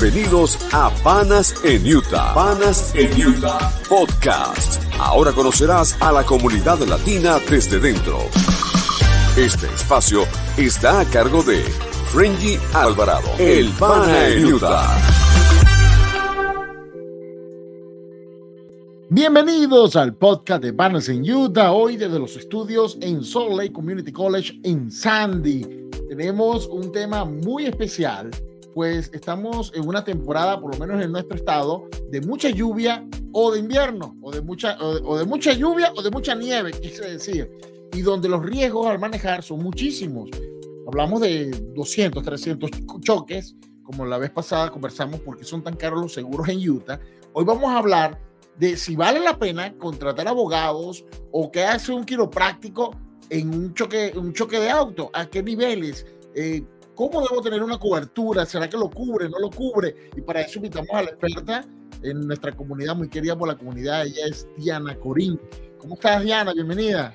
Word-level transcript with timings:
Bienvenidos 0.00 0.58
a 0.72 0.88
Panas 1.04 1.54
en 1.62 1.86
Utah. 1.86 2.32
Panas 2.32 2.94
en 2.94 3.12
Utah 3.22 3.70
Podcast. 3.86 4.82
Ahora 4.98 5.30
conocerás 5.32 5.94
a 6.00 6.10
la 6.10 6.24
comunidad 6.24 6.78
latina 6.88 7.36
desde 7.50 7.78
dentro. 7.78 8.16
Este 9.36 9.66
espacio 9.66 10.22
está 10.56 11.00
a 11.00 11.04
cargo 11.04 11.42
de 11.42 11.60
Frenji 12.12 12.56
Alvarado, 12.72 13.28
el 13.38 13.68
Pana 13.72 14.28
en 14.28 14.54
Utah. 14.54 14.96
Bienvenidos 19.10 19.96
al 19.96 20.14
podcast 20.14 20.62
de 20.62 20.72
Panas 20.72 21.10
en 21.10 21.30
Utah, 21.30 21.72
hoy 21.72 21.98
desde 21.98 22.18
los 22.18 22.36
estudios 22.36 22.96
en 23.02 23.22
Salt 23.22 23.52
Lake 23.52 23.72
Community 23.72 24.12
College 24.12 24.60
en 24.64 24.90
Sandy. 24.90 25.90
Tenemos 26.08 26.66
un 26.68 26.90
tema 26.90 27.26
muy 27.26 27.66
especial 27.66 28.30
pues 28.74 29.10
estamos 29.12 29.72
en 29.74 29.86
una 29.86 30.04
temporada, 30.04 30.60
por 30.60 30.74
lo 30.74 30.86
menos 30.86 31.02
en 31.02 31.12
nuestro 31.12 31.36
estado, 31.36 31.88
de 32.10 32.20
mucha 32.20 32.50
lluvia 32.50 33.06
o 33.32 33.52
de 33.52 33.58
invierno, 33.58 34.16
o 34.22 34.30
de 34.30 34.40
mucha, 34.40 34.76
o 34.80 35.16
de, 35.16 35.24
mucha 35.24 35.52
lluvia 35.52 35.92
o 35.96 36.02
de 36.02 36.10
mucha 36.10 36.34
nieve, 36.34 36.72
quise 36.72 37.02
decir, 37.02 37.50
y 37.92 38.02
donde 38.02 38.28
los 38.28 38.44
riesgos 38.44 38.86
al 38.86 38.98
manejar 38.98 39.42
son 39.42 39.62
muchísimos. 39.62 40.30
Hablamos 40.86 41.20
de 41.20 41.50
200, 41.74 42.22
300 42.22 42.70
choques, 43.00 43.54
como 43.82 44.06
la 44.06 44.18
vez 44.18 44.30
pasada 44.30 44.70
conversamos 44.70 45.20
porque 45.20 45.44
son 45.44 45.62
tan 45.62 45.76
caros 45.76 46.00
los 46.00 46.12
seguros 46.14 46.48
en 46.48 46.68
Utah. 46.68 47.00
Hoy 47.32 47.44
vamos 47.44 47.70
a 47.70 47.78
hablar 47.78 48.20
de 48.56 48.76
si 48.76 48.94
vale 48.94 49.20
la 49.20 49.38
pena 49.38 49.72
contratar 49.78 50.28
abogados 50.28 51.04
o 51.32 51.50
qué 51.50 51.64
hace 51.64 51.92
un 51.92 52.04
quiropráctico 52.04 52.94
en 53.30 53.54
un 53.54 53.74
choque, 53.74 54.12
un 54.16 54.32
choque 54.32 54.58
de 54.58 54.70
auto, 54.70 55.10
a 55.12 55.26
qué 55.26 55.42
niveles, 55.42 56.06
eh, 56.34 56.62
¿Cómo 57.00 57.22
debo 57.22 57.40
tener 57.40 57.62
una 57.62 57.78
cobertura? 57.78 58.44
¿Será 58.44 58.68
que 58.68 58.76
lo 58.76 58.90
cubre? 58.90 59.26
¿No 59.26 59.38
lo 59.38 59.48
cubre? 59.48 60.10
Y 60.14 60.20
para 60.20 60.42
eso 60.42 60.58
invitamos 60.58 60.90
a 60.92 61.00
la 61.00 61.08
experta 61.08 61.64
en 62.02 62.26
nuestra 62.26 62.52
comunidad, 62.52 62.94
muy 62.94 63.08
querida 63.08 63.38
por 63.38 63.48
la 63.48 63.56
comunidad. 63.56 64.04
Ella 64.04 64.26
es 64.28 64.46
Diana 64.58 64.94
Corín. 64.96 65.40
¿Cómo 65.78 65.94
estás, 65.94 66.22
Diana? 66.22 66.52
Bienvenida. 66.52 67.14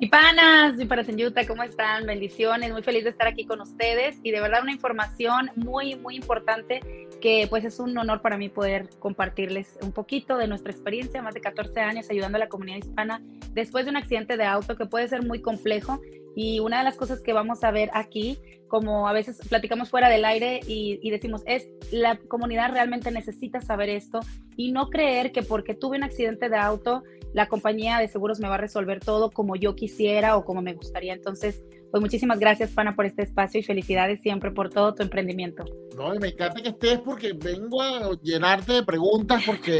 Y 0.00 0.08
panas, 0.08 0.80
y 0.80 0.84
para 0.84 1.04
Senyuta, 1.04 1.46
¿cómo 1.46 1.62
están? 1.62 2.06
Bendiciones, 2.06 2.72
muy 2.72 2.82
feliz 2.82 3.04
de 3.04 3.10
estar 3.10 3.28
aquí 3.28 3.44
con 3.44 3.60
ustedes 3.60 4.18
y 4.24 4.32
de 4.32 4.40
verdad 4.40 4.62
una 4.62 4.72
información 4.72 5.52
muy, 5.54 5.94
muy 5.94 6.16
importante 6.16 6.80
que 7.20 7.46
pues 7.48 7.64
es 7.64 7.78
un 7.78 7.96
honor 7.98 8.22
para 8.22 8.36
mí 8.36 8.48
poder 8.48 8.88
compartirles 8.98 9.78
un 9.80 9.92
poquito 9.92 10.38
de 10.38 10.48
nuestra 10.48 10.72
experiencia, 10.72 11.22
más 11.22 11.34
de 11.34 11.40
14 11.40 11.78
años 11.78 12.10
ayudando 12.10 12.34
a 12.36 12.40
la 12.40 12.48
comunidad 12.48 12.78
hispana 12.78 13.22
después 13.52 13.84
de 13.84 13.92
un 13.92 13.96
accidente 13.96 14.36
de 14.36 14.44
auto 14.44 14.74
que 14.74 14.86
puede 14.86 15.06
ser 15.06 15.24
muy 15.24 15.40
complejo 15.40 16.00
y 16.34 16.60
una 16.60 16.78
de 16.78 16.84
las 16.84 16.96
cosas 16.96 17.20
que 17.20 17.32
vamos 17.32 17.64
a 17.64 17.70
ver 17.70 17.90
aquí, 17.92 18.38
como 18.68 19.08
a 19.08 19.12
veces 19.12 19.38
platicamos 19.48 19.90
fuera 19.90 20.08
del 20.08 20.24
aire 20.24 20.60
y, 20.66 21.10
decimos, 21.10 21.42
es 21.46 21.68
la 21.90 22.16
comunidad 22.16 22.72
realmente 22.72 23.10
necesita 23.10 23.60
saber 23.60 23.88
esto 23.88 24.20
y 24.56 24.70
no 24.72 24.90
creer 24.90 25.32
que 25.32 25.42
porque 25.42 25.74
tuve 25.74 25.96
un 25.96 26.04
accidente 26.04 26.48
de 26.48 26.56
auto, 26.56 27.02
la 27.32 27.48
compañía 27.48 27.98
de 27.98 28.08
seguros 28.08 28.38
me 28.38 28.48
va 28.48 28.54
a 28.54 28.58
resolver 28.58 29.00
todo 29.00 29.30
como 29.30 29.56
yo 29.56 29.74
quisiera 29.74 30.36
o 30.36 30.44
como 30.44 30.62
me 30.62 30.74
gustaría. 30.74 31.12
Entonces, 31.12 31.64
pues 31.90 32.00
muchísimas 32.00 32.38
gracias, 32.38 32.70
Pana, 32.70 32.94
por 32.94 33.04
este 33.04 33.22
espacio 33.22 33.60
y 33.60 33.62
felicidades 33.62 34.20
siempre 34.22 34.50
por 34.50 34.70
todo 34.70 34.94
tu 34.94 35.02
emprendimiento. 35.02 35.64
No, 35.96 36.14
y 36.14 36.18
me 36.18 36.28
encanta 36.28 36.62
que 36.62 36.68
estés 36.68 37.00
porque 37.00 37.32
vengo 37.32 37.82
a 37.82 38.12
llenarte 38.22 38.74
de 38.74 38.82
preguntas 38.84 39.42
porque 39.44 39.78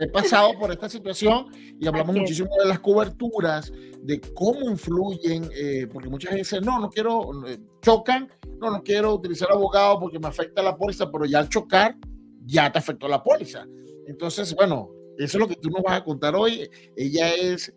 he 0.00 0.08
pasado 0.08 0.52
por 0.58 0.70
esta 0.70 0.88
situación 0.88 1.46
y 1.78 1.86
hablamos 1.86 2.16
muchísimo 2.16 2.50
de 2.58 2.68
las 2.68 2.80
coberturas, 2.80 3.72
de 4.02 4.20
cómo 4.34 4.70
influyen, 4.70 5.48
eh, 5.54 5.86
porque 5.92 6.08
muchas 6.08 6.34
veces 6.34 6.62
no, 6.62 6.80
no 6.80 6.88
quiero, 6.88 7.46
eh, 7.46 7.58
chocan, 7.82 8.28
no, 8.58 8.70
no 8.70 8.82
quiero 8.82 9.14
utilizar 9.14 9.50
abogado 9.50 10.00
porque 10.00 10.18
me 10.18 10.28
afecta 10.28 10.62
la 10.62 10.76
póliza, 10.76 11.10
pero 11.10 11.26
ya 11.26 11.40
al 11.40 11.48
chocar, 11.48 11.96
ya 12.44 12.72
te 12.72 12.78
afectó 12.78 13.08
la 13.08 13.22
póliza. 13.22 13.66
Entonces, 14.06 14.54
bueno, 14.54 14.90
eso 15.18 15.36
es 15.36 15.40
lo 15.40 15.48
que 15.48 15.56
tú 15.56 15.68
nos 15.68 15.82
vas 15.82 16.00
a 16.00 16.04
contar 16.04 16.34
hoy. 16.34 16.68
Ella 16.96 17.34
es 17.34 17.72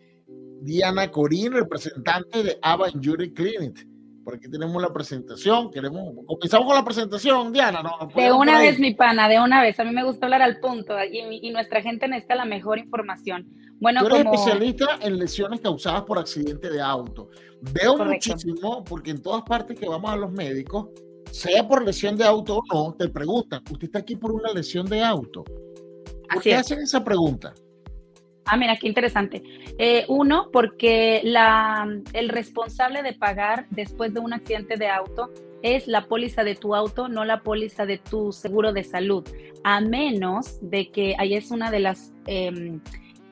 Diana 0.66 1.08
Corín, 1.10 1.52
representante 1.52 2.42
de 2.42 2.58
Ava 2.60 2.90
Injury 2.90 3.32
Clinic. 3.32 3.86
Por 4.24 4.34
aquí 4.34 4.50
tenemos 4.50 4.82
la 4.82 4.92
presentación. 4.92 5.70
Queremos, 5.70 6.12
comenzamos 6.26 6.66
con 6.66 6.74
la 6.74 6.84
presentación, 6.84 7.52
Diana. 7.52 7.80
¿no? 7.80 8.08
de 8.12 8.32
una 8.32 8.58
vez, 8.58 8.76
mi 8.80 8.92
pana, 8.92 9.28
de 9.28 9.38
una 9.38 9.62
vez. 9.62 9.78
A 9.78 9.84
mí 9.84 9.92
me 9.92 10.02
gusta 10.02 10.26
hablar 10.26 10.42
al 10.42 10.58
punto 10.58 10.96
y, 11.04 11.48
nuestra 11.52 11.80
gente 11.80 12.08
necesita 12.08 12.34
la 12.34 12.44
mejor 12.44 12.78
información. 12.78 13.46
Bueno, 13.78 14.00
Tú 14.00 14.16
eres 14.16 14.26
especialista 14.26 14.98
en 15.00 15.18
lesiones 15.20 15.60
causadas 15.60 16.02
por 16.02 16.18
accidente 16.18 16.68
de 16.68 16.80
auto. 16.80 17.30
Veo 17.72 17.96
muchísimo, 17.96 18.82
porque 18.82 19.12
en 19.12 19.22
todas 19.22 19.42
partes 19.42 19.78
que 19.78 19.88
vamos 19.88 20.10
a 20.10 20.16
los 20.16 20.32
médicos, 20.32 20.88
sea 21.30 21.66
por 21.68 21.84
lesión 21.84 22.16
de 22.16 22.24
auto 22.24 22.58
o 22.58 22.88
no, 22.88 22.94
te 22.94 23.08
preguntan, 23.08 23.62
¿usted 23.70 23.86
está 23.86 24.00
aquí 24.00 24.16
por 24.16 24.32
una 24.32 24.52
lesión 24.52 24.86
de 24.86 25.04
auto? 25.04 25.44
¿Por 26.32 26.42
qué 26.42 26.56
hacen 26.56 26.80
esa 26.80 27.04
pregunta? 27.04 27.54
Ah, 28.46 28.56
mira, 28.56 28.76
qué 28.76 28.86
interesante. 28.86 29.42
Eh, 29.76 30.04
uno, 30.08 30.50
porque 30.52 31.20
el 32.12 32.28
responsable 32.28 33.02
de 33.02 33.12
pagar 33.12 33.66
después 33.70 34.14
de 34.14 34.20
un 34.20 34.32
accidente 34.32 34.76
de 34.76 34.88
auto 34.88 35.30
es 35.62 35.88
la 35.88 36.06
póliza 36.06 36.44
de 36.44 36.54
tu 36.54 36.76
auto, 36.76 37.08
no 37.08 37.24
la 37.24 37.42
póliza 37.42 37.86
de 37.86 37.98
tu 37.98 38.32
seguro 38.32 38.72
de 38.72 38.84
salud, 38.84 39.24
a 39.64 39.80
menos 39.80 40.58
de 40.60 40.90
que 40.92 41.16
ahí 41.18 41.34
es 41.34 41.50
una 41.50 41.72
de 41.72 41.80
las, 41.80 42.12
em, 42.26 42.80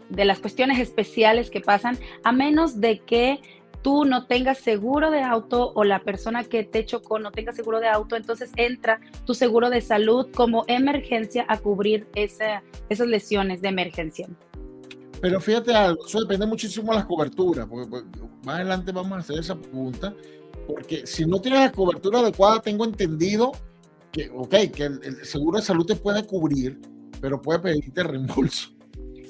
de 0.08 0.24
las 0.24 0.40
cuestiones 0.40 0.80
especiales 0.80 1.48
que 1.48 1.60
pasan, 1.60 1.96
a 2.24 2.32
menos 2.32 2.80
de 2.80 2.98
que 2.98 3.40
tú 3.82 4.04
no 4.04 4.26
tengas 4.26 4.58
seguro 4.58 5.12
de 5.12 5.22
auto 5.22 5.72
o 5.76 5.84
la 5.84 6.00
persona 6.00 6.42
que 6.42 6.64
te 6.64 6.84
chocó 6.86 7.20
no 7.20 7.30
tenga 7.30 7.52
seguro 7.52 7.78
de 7.78 7.88
auto, 7.88 8.16
entonces 8.16 8.50
entra 8.56 8.98
tu 9.26 9.34
seguro 9.34 9.70
de 9.70 9.80
salud 9.80 10.28
como 10.34 10.64
emergencia 10.66 11.44
a 11.48 11.58
cubrir 11.58 12.08
esa, 12.16 12.64
esas 12.88 13.06
lesiones 13.06 13.60
de 13.60 13.68
emergencia. 13.68 14.26
Pero 15.20 15.40
fíjate 15.40 15.74
algo, 15.74 16.06
eso 16.06 16.20
depende 16.20 16.46
muchísimo 16.46 16.92
de 16.92 16.98
las 16.98 17.06
coberturas, 17.06 17.66
porque 17.66 17.88
pues, 17.88 18.04
más 18.44 18.56
adelante 18.56 18.92
vamos 18.92 19.12
a 19.12 19.20
hacer 19.20 19.38
esa 19.38 19.56
pregunta, 19.56 20.14
porque 20.66 21.06
si 21.06 21.24
no 21.24 21.40
tienes 21.40 21.60
la 21.60 21.72
cobertura 21.72 22.20
adecuada, 22.20 22.60
tengo 22.60 22.84
entendido 22.84 23.52
que, 24.12 24.30
ok, 24.30 24.54
que 24.74 24.84
el, 24.84 25.24
seguro 25.24 25.58
de 25.58 25.64
salud 25.64 25.86
te 25.86 25.96
puede 25.96 26.24
cubrir, 26.24 26.80
pero 27.20 27.40
puede 27.40 27.58
pedirte 27.58 28.02
reembolso. 28.02 28.70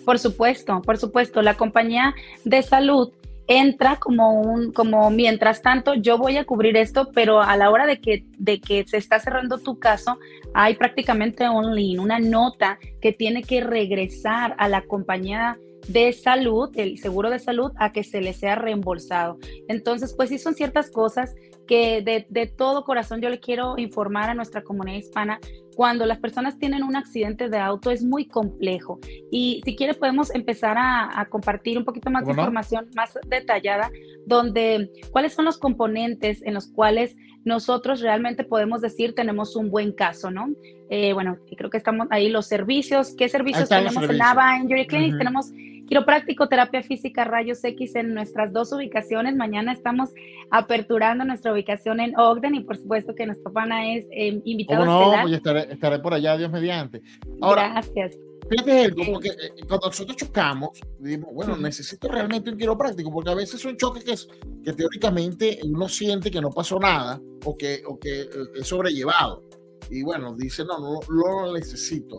Por 0.05 0.19
supuesto, 0.19 0.83
por 0.83 0.99
supuesto, 0.99 1.41
la 1.41 1.57
compañía 1.57 2.15
de 2.45 2.63
salud 2.63 3.13
entra 3.47 3.97
como 3.97 4.41
un, 4.41 4.73
como 4.73 5.11
mientras 5.11 5.63
tanto, 5.63 5.95
yo 5.95 6.19
voy 6.19 6.37
a 6.37 6.45
cubrir 6.45 6.77
esto, 6.77 7.11
pero 7.13 7.43
a 7.43 7.57
la 7.57 7.71
hora 7.71 7.87
de 7.87 8.01
que, 8.01 8.25
de 8.39 8.61
que 8.61 8.87
se 8.87 8.97
está 8.97 9.19
cerrando 9.21 9.59
tu 9.59 9.79
caso, 9.79 10.19
hay 10.55 10.77
prácticamente 10.77 11.49
un 11.49 11.75
link, 11.75 12.01
una 12.01 12.19
nota 12.19 12.79
que 13.01 13.13
tiene 13.13 13.43
que 13.43 13.61
regresar 13.61 14.55
a 14.59 14.69
la 14.69 14.83
compañía 14.83 15.59
de 15.89 16.13
salud, 16.13 16.71
el 16.75 16.99
seguro 16.99 17.31
de 17.31 17.39
salud, 17.39 17.73
a 17.77 17.93
que 17.93 18.05
se 18.05 18.21
le 18.21 18.33
sea 18.33 18.55
reembolsado. 18.55 19.39
Entonces, 19.69 20.15
pues 20.17 20.29
sí 20.29 20.39
son 20.39 20.55
ciertas 20.55 20.91
cosas 20.91 21.35
que 21.67 22.03
de, 22.03 22.27
de, 22.29 22.47
todo 22.47 22.85
corazón 22.85 23.21
yo 23.21 23.29
le 23.29 23.41
quiero 23.41 23.75
informar 23.79 24.31
a 24.31 24.35
nuestra 24.35 24.63
comunidad 24.63 24.99
hispana. 24.99 25.41
Cuando 25.75 26.07
las 26.07 26.19
personas 26.19 26.59
tienen 26.59 26.83
un 26.83 26.95
accidente 26.95 27.49
de 27.49 27.59
auto 27.59 27.91
es 27.91 28.05
muy 28.05 28.27
complejo 28.27 29.01
y 29.31 29.61
si 29.65 29.75
quiere 29.75 29.95
podemos 29.95 30.33
empezar 30.33 30.77
a, 30.79 31.27
compartir 31.31 31.79
un 31.79 31.85
poquito 31.85 32.11
más 32.11 32.25
de 32.25 32.31
información 32.31 32.89
más 32.95 33.19
detallada 33.27 33.91
donde 34.27 34.91
cuáles 35.11 35.33
son 35.33 35.47
los 35.47 35.59
componentes 35.59 36.43
en 36.43 36.55
los 36.55 36.69
cuales 36.69 37.17
nosotros 37.45 38.01
realmente 38.01 38.45
podemos 38.45 38.81
decir 38.83 39.15
tenemos 39.15 39.57
un 39.57 39.71
buen 39.71 39.93
caso, 39.93 40.31
¿no? 40.31 40.49
Eh, 40.91 41.13
bueno, 41.13 41.39
creo 41.57 41.71
que 41.71 41.77
estamos 41.77 42.07
ahí 42.11 42.29
los 42.29 42.47
servicios, 42.47 43.15
¿qué 43.17 43.29
servicios 43.29 43.69
tenemos 43.69 44.09
en 44.09 44.17
Nava 44.17 44.57
Injury 44.59 44.87
Clinic? 44.87 45.19
Tenemos 45.19 45.51
quiropráctico, 45.95 46.49
terapia 46.49 46.83
física, 46.83 47.23
rayos 47.23 47.63
X 47.63 47.95
en 47.95 48.15
nuestras 48.15 48.53
dos 48.53 48.73
ubicaciones. 48.73 49.37
Mañana 49.37 49.73
estamos 49.73 50.11
aperturando 50.51 51.25
nuestra 51.25 51.53
ubicación 51.53 52.01
en 52.01 52.19
Ogden 52.19 52.57
y 52.57 52.65
por 52.65 52.77
supuesto 52.77 53.15
que 53.15 53.27
nuestro 53.27 53.53
pana 53.53 53.95
es 53.95 54.05
eh, 54.11 54.41
invitado. 54.45 54.85
no, 54.85 55.13
pues 55.23 55.35
estaré, 55.35 55.73
estaré, 55.73 56.01
por 56.01 56.13
allá, 56.13 56.37
Dios 56.37 56.51
mediante. 56.51 57.01
Gracias. 57.39 58.19
Fíjate 58.51 58.93
porque 59.09 59.29
eh, 59.29 59.53
cuando 59.69 59.87
nosotros 59.87 60.17
chocamos, 60.17 60.81
decimos, 60.99 61.33
bueno, 61.33 61.57
necesito 61.57 62.09
realmente 62.09 62.51
un 62.51 62.59
quiropráctico, 62.59 63.13
porque 63.13 63.31
a 63.31 63.35
veces 63.37 63.61
son 63.61 63.77
choques 63.77 64.03
que, 64.03 64.17
que 64.65 64.73
teóricamente 64.73 65.61
uno 65.63 65.89
siente 65.89 66.29
que 66.29 66.41
no 66.41 66.51
pasó 66.51 66.81
nada 66.81 67.21
o 67.45 67.57
que, 67.57 67.85
o 67.87 68.01
que 68.01 68.23
eh, 68.23 68.29
es 68.57 68.67
sobrellevado. 68.67 69.45
Y 69.91 70.03
bueno, 70.03 70.35
dice, 70.35 70.65
no, 70.65 70.77
no, 70.81 71.01
lo 71.09 71.53
necesito. 71.53 72.19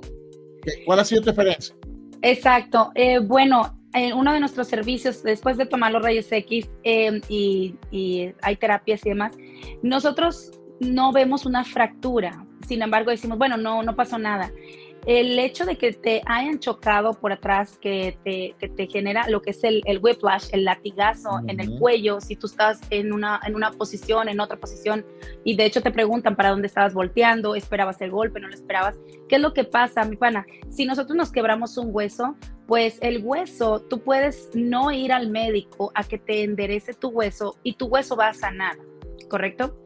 ¿Cuál 0.85 0.99
ha 0.99 1.03
sido 1.03 1.23
tu 1.23 1.31
experiencia? 1.31 1.75
Exacto. 2.25 2.91
Eh, 2.95 3.19
bueno, 3.19 3.77
en 3.93 4.13
uno 4.13 4.33
de 4.33 4.39
nuestros 4.39 4.67
servicios, 4.67 5.21
después 5.21 5.57
de 5.57 5.67
tomar 5.67 5.91
los 5.91 6.01
rayos 6.01 6.31
X 6.31 6.67
y, 6.83 7.75
y 7.91 8.33
hay 8.41 8.55
terapias 8.55 9.05
y 9.05 9.09
demás, 9.09 9.37
nosotros 9.83 10.51
no 10.79 11.11
vemos 11.11 11.45
una 11.45 11.63
fractura. 11.63 12.43
Sin 12.67 12.81
embargo, 12.81 13.11
decimos, 13.11 13.37
bueno, 13.37 13.57
no, 13.57 13.83
no 13.83 13.95
pasó 13.95 14.17
nada 14.17 14.51
el 15.05 15.37
hecho 15.37 15.65
de 15.65 15.77
que 15.77 15.93
te 15.93 16.21
hayan 16.25 16.59
chocado 16.59 17.13
por 17.13 17.31
atrás, 17.31 17.77
que 17.79 18.17
te, 18.23 18.55
que 18.59 18.69
te 18.69 18.87
genera 18.87 19.29
lo 19.29 19.41
que 19.41 19.51
es 19.51 19.63
el, 19.63 19.83
el 19.85 19.99
whiplash, 19.99 20.47
el 20.51 20.65
latigazo 20.65 21.41
en 21.47 21.59
el 21.59 21.77
cuello, 21.77 22.19
si 22.21 22.35
tú 22.35 22.47
estás 22.47 22.81
en 22.89 23.13
una, 23.13 23.39
en 23.45 23.55
una 23.55 23.71
posición, 23.71 24.29
en 24.29 24.39
otra 24.39 24.57
posición, 24.57 25.05
y 25.43 25.55
de 25.55 25.65
hecho 25.65 25.81
te 25.81 25.91
preguntan 25.91 26.35
para 26.35 26.49
dónde 26.49 26.67
estabas 26.67 26.93
volteando, 26.93 27.55
esperabas 27.55 28.01
el 28.01 28.11
golpe, 28.11 28.39
no 28.39 28.47
lo 28.47 28.53
esperabas. 28.55 28.95
¿Qué 29.29 29.35
es 29.35 29.41
lo 29.41 29.53
que 29.53 29.63
pasa, 29.63 30.03
mi 30.05 30.15
pana? 30.15 30.45
Si 30.69 30.85
nosotros 30.85 31.15
nos 31.15 31.31
quebramos 31.31 31.77
un 31.77 31.89
hueso, 31.91 32.35
pues 32.67 32.97
el 33.01 33.23
hueso, 33.23 33.81
tú 33.81 33.99
puedes 33.99 34.49
no 34.55 34.91
ir 34.91 35.13
al 35.13 35.29
médico 35.29 35.91
a 35.93 36.03
que 36.03 36.17
te 36.17 36.43
enderece 36.43 36.93
tu 36.93 37.09
hueso 37.09 37.57
y 37.63 37.73
tu 37.73 37.85
hueso 37.85 38.15
va 38.15 38.29
a 38.29 38.33
sanar, 38.33 38.77
¿correcto? 39.29 39.77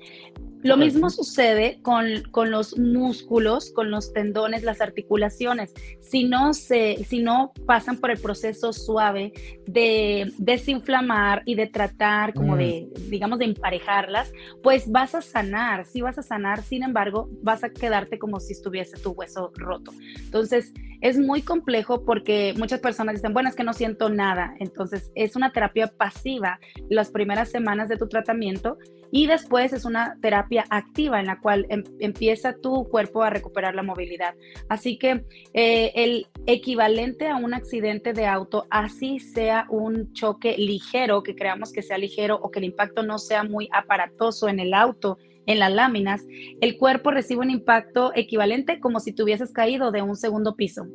Lo 0.62 0.76
mismo 0.76 1.10
sucede 1.10 1.82
con, 1.82 2.06
con, 2.32 2.52
los 2.52 2.78
músculos, 2.78 3.72
con 3.72 3.92
los 3.92 4.12
tendones, 4.12 4.64
las 4.64 4.82
articulaciones. 4.82 5.74
Si 6.00 6.24
no, 6.24 6.54
se, 6.54 7.04
si 7.06 7.22
no 7.22 7.54
pasan 7.66 7.98
por 7.98 8.12
el 8.12 8.20
proceso 8.20 8.74
suave 8.74 9.32
de 9.66 10.34
desinflamar 10.38 11.44
y 11.46 11.56
de 11.56 11.68
tratar, 11.68 12.34
como 12.34 12.58
de, 12.58 12.90
mm. 12.90 13.10
digamos, 13.10 13.40
de 13.40 13.46
emparejarlas, 13.46 14.34
pues 14.62 14.92
vas 14.92 15.16
a 15.16 15.22
sanar, 15.22 15.86
sí 15.86 16.02
vas 16.02 16.18
a 16.18 16.24
sanar, 16.24 16.62
sin 16.62 16.84
embargo, 16.84 17.30
vas 17.42 17.64
a 17.64 17.70
quedarte 17.70 18.20
como 18.20 18.40
si 18.40 18.54
estuviese 18.54 18.98
tu 18.98 19.12
hueso 19.12 19.52
roto. 19.56 19.92
Entonces, 20.18 20.74
es 21.01 21.18
muy 21.18 21.42
complejo 21.42 22.04
porque 22.04 22.54
muchas 22.57 22.80
personas 22.80 23.16
dicen, 23.16 23.34
bueno, 23.34 23.50
es 23.50 23.56
que 23.56 23.63
no 23.63 23.74
siento 23.74 24.10
nada. 24.10 24.54
Entonces, 24.60 25.12
es 25.16 25.36
una 25.36 25.51
terapia 25.51 25.88
pasiva 25.88 26.60
las 26.90 27.12
primeras 27.12 27.50
semanas 27.50 27.90
de 27.90 27.98
tu 27.98 28.07
tratamiento 28.07 28.78
y 29.12 29.28
después 29.28 29.74
es 29.74 29.86
una 29.86 30.18
terapia 30.22 30.66
activa 30.69 31.19
en 31.19 31.28
la 31.28 31.40
cual 31.40 31.66
em, 31.69 31.84
empieza 32.00 32.54
tu 32.54 32.88
cuerpo 32.90 33.24
a 33.24 33.30
recuperar 33.30 33.75
la 33.75 33.84
movilidad. 33.84 34.36
Así 34.68 34.98
que 34.98 35.25
eh, 35.54 35.92
el 35.96 36.28
equivalente 36.46 37.28
a 37.28 37.36
un 37.36 37.54
accidente 37.54 38.13
de 38.13 38.28
auto, 38.28 38.68
así 38.69 39.19
sea 39.19 39.66
un 39.69 40.13
choque 40.13 40.56
ligero, 40.57 41.24
que 41.24 41.36
creamos 41.36 41.72
que 41.72 41.81
sea 41.81 41.98
ligero 41.98 42.40
o 42.42 42.51
que 42.51 42.60
el 42.60 42.66
impacto 42.66 43.04
no 43.04 43.18
sea 43.18 43.44
muy 43.44 43.69
aparatoso 43.72 44.48
en 44.48 44.60
el 44.60 44.74
auto, 44.74 45.18
en 45.50 45.60
las 45.60 45.74
láminas, 45.74 46.25
el 46.62 46.78
cuerpo 46.78 47.12
recibe 47.12 47.42
un 47.42 47.50
impacto 47.50 48.12
equivalente 48.16 48.80
como 48.80 49.00
si 49.00 49.12
tuvieses 49.12 49.51
caído 49.51 49.92
de 49.92 50.01
un 50.01 50.16
segundo 50.16 50.56
piso. 50.56 50.86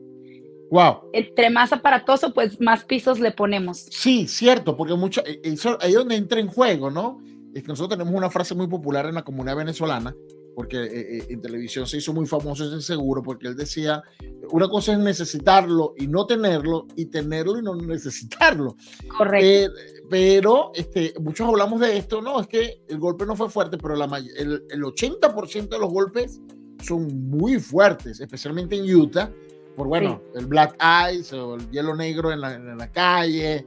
Wow. 0.71 1.11
Entre 1.13 1.51
más 1.51 1.73
aparatoso, 1.73 2.33
pues 2.33 2.61
más 2.61 2.85
pisos 2.85 3.21
le 3.21 3.33
ponemos. 3.33 3.87
Sí, 3.91 4.27
cierto, 4.27 4.77
porque 4.77 4.95
mucho, 4.95 5.23
eh, 5.27 5.41
eso, 5.43 5.77
ahí 5.81 5.91
es 5.91 5.97
donde 5.97 6.17
entra 6.17 6.41
en 6.41 6.49
juego, 6.49 6.91
¿no? 6.91 7.21
es 7.55 7.63
que 7.63 7.69
nosotros 7.69 7.97
tenemos 7.97 8.15
una 8.15 8.31
frase 8.31 8.55
muy 8.55 8.67
popular 8.67 9.07
en 9.07 9.15
la 9.15 9.23
comunidad 9.23 9.57
venezolana, 9.57 10.15
porque 10.55 10.83
eh, 10.83 11.19
eh, 11.19 11.27
en 11.29 11.41
televisión 11.41 11.87
se 11.87 11.99
hizo 11.99 12.13
muy 12.13 12.27
famoso 12.27 12.65
ese 12.65 12.81
seguro, 12.81 13.23
porque 13.23 13.49
él 13.49 13.57
decía, 13.57 14.03
una 14.51 14.69
cosa 14.69 14.93
es 14.93 14.99
necesitarlo 14.99 15.95
y 15.97 16.07
no 16.07 16.27
tenerlo, 16.27 16.87
y 16.97 17.07
tenerlo 17.07 17.59
y 17.59 17.63
no 17.63 17.75
necesitarlo. 17.75 18.77
Correcto. 19.09 19.47
Eh, 19.47 19.69
pero 20.09 20.71
este, 20.75 21.15
muchos 21.21 21.49
hablamos 21.49 21.81
de 21.81 21.97
esto, 21.97 22.21
no, 22.21 22.41
es 22.41 22.47
que 22.47 22.83
el 22.89 22.99
golpe 22.99 23.27
no 23.27 23.37
fue 23.37 23.51
fuerte, 23.51 23.79
pero 23.79 23.97
la, 23.97 24.07
el, 24.37 24.65
el 24.69 24.83
80% 24.83 25.69
de 25.69 25.79
los 25.79 25.91
golpes 25.91 26.41
son 26.83 27.29
muy 27.31 27.59
fuertes, 27.59 28.21
especialmente 28.21 28.77
en 28.77 28.95
Utah, 28.95 29.33
por 29.77 29.89
bueno, 29.89 30.23
el 30.35 30.47
black 30.47 30.77
ice 31.13 31.35
o 31.35 31.57
el 31.57 31.69
hielo 31.71 31.97
negro 31.97 32.31
en 32.31 32.41
la, 32.41 32.55
en 32.55 32.79
la 32.79 32.93
calle, 32.93 33.67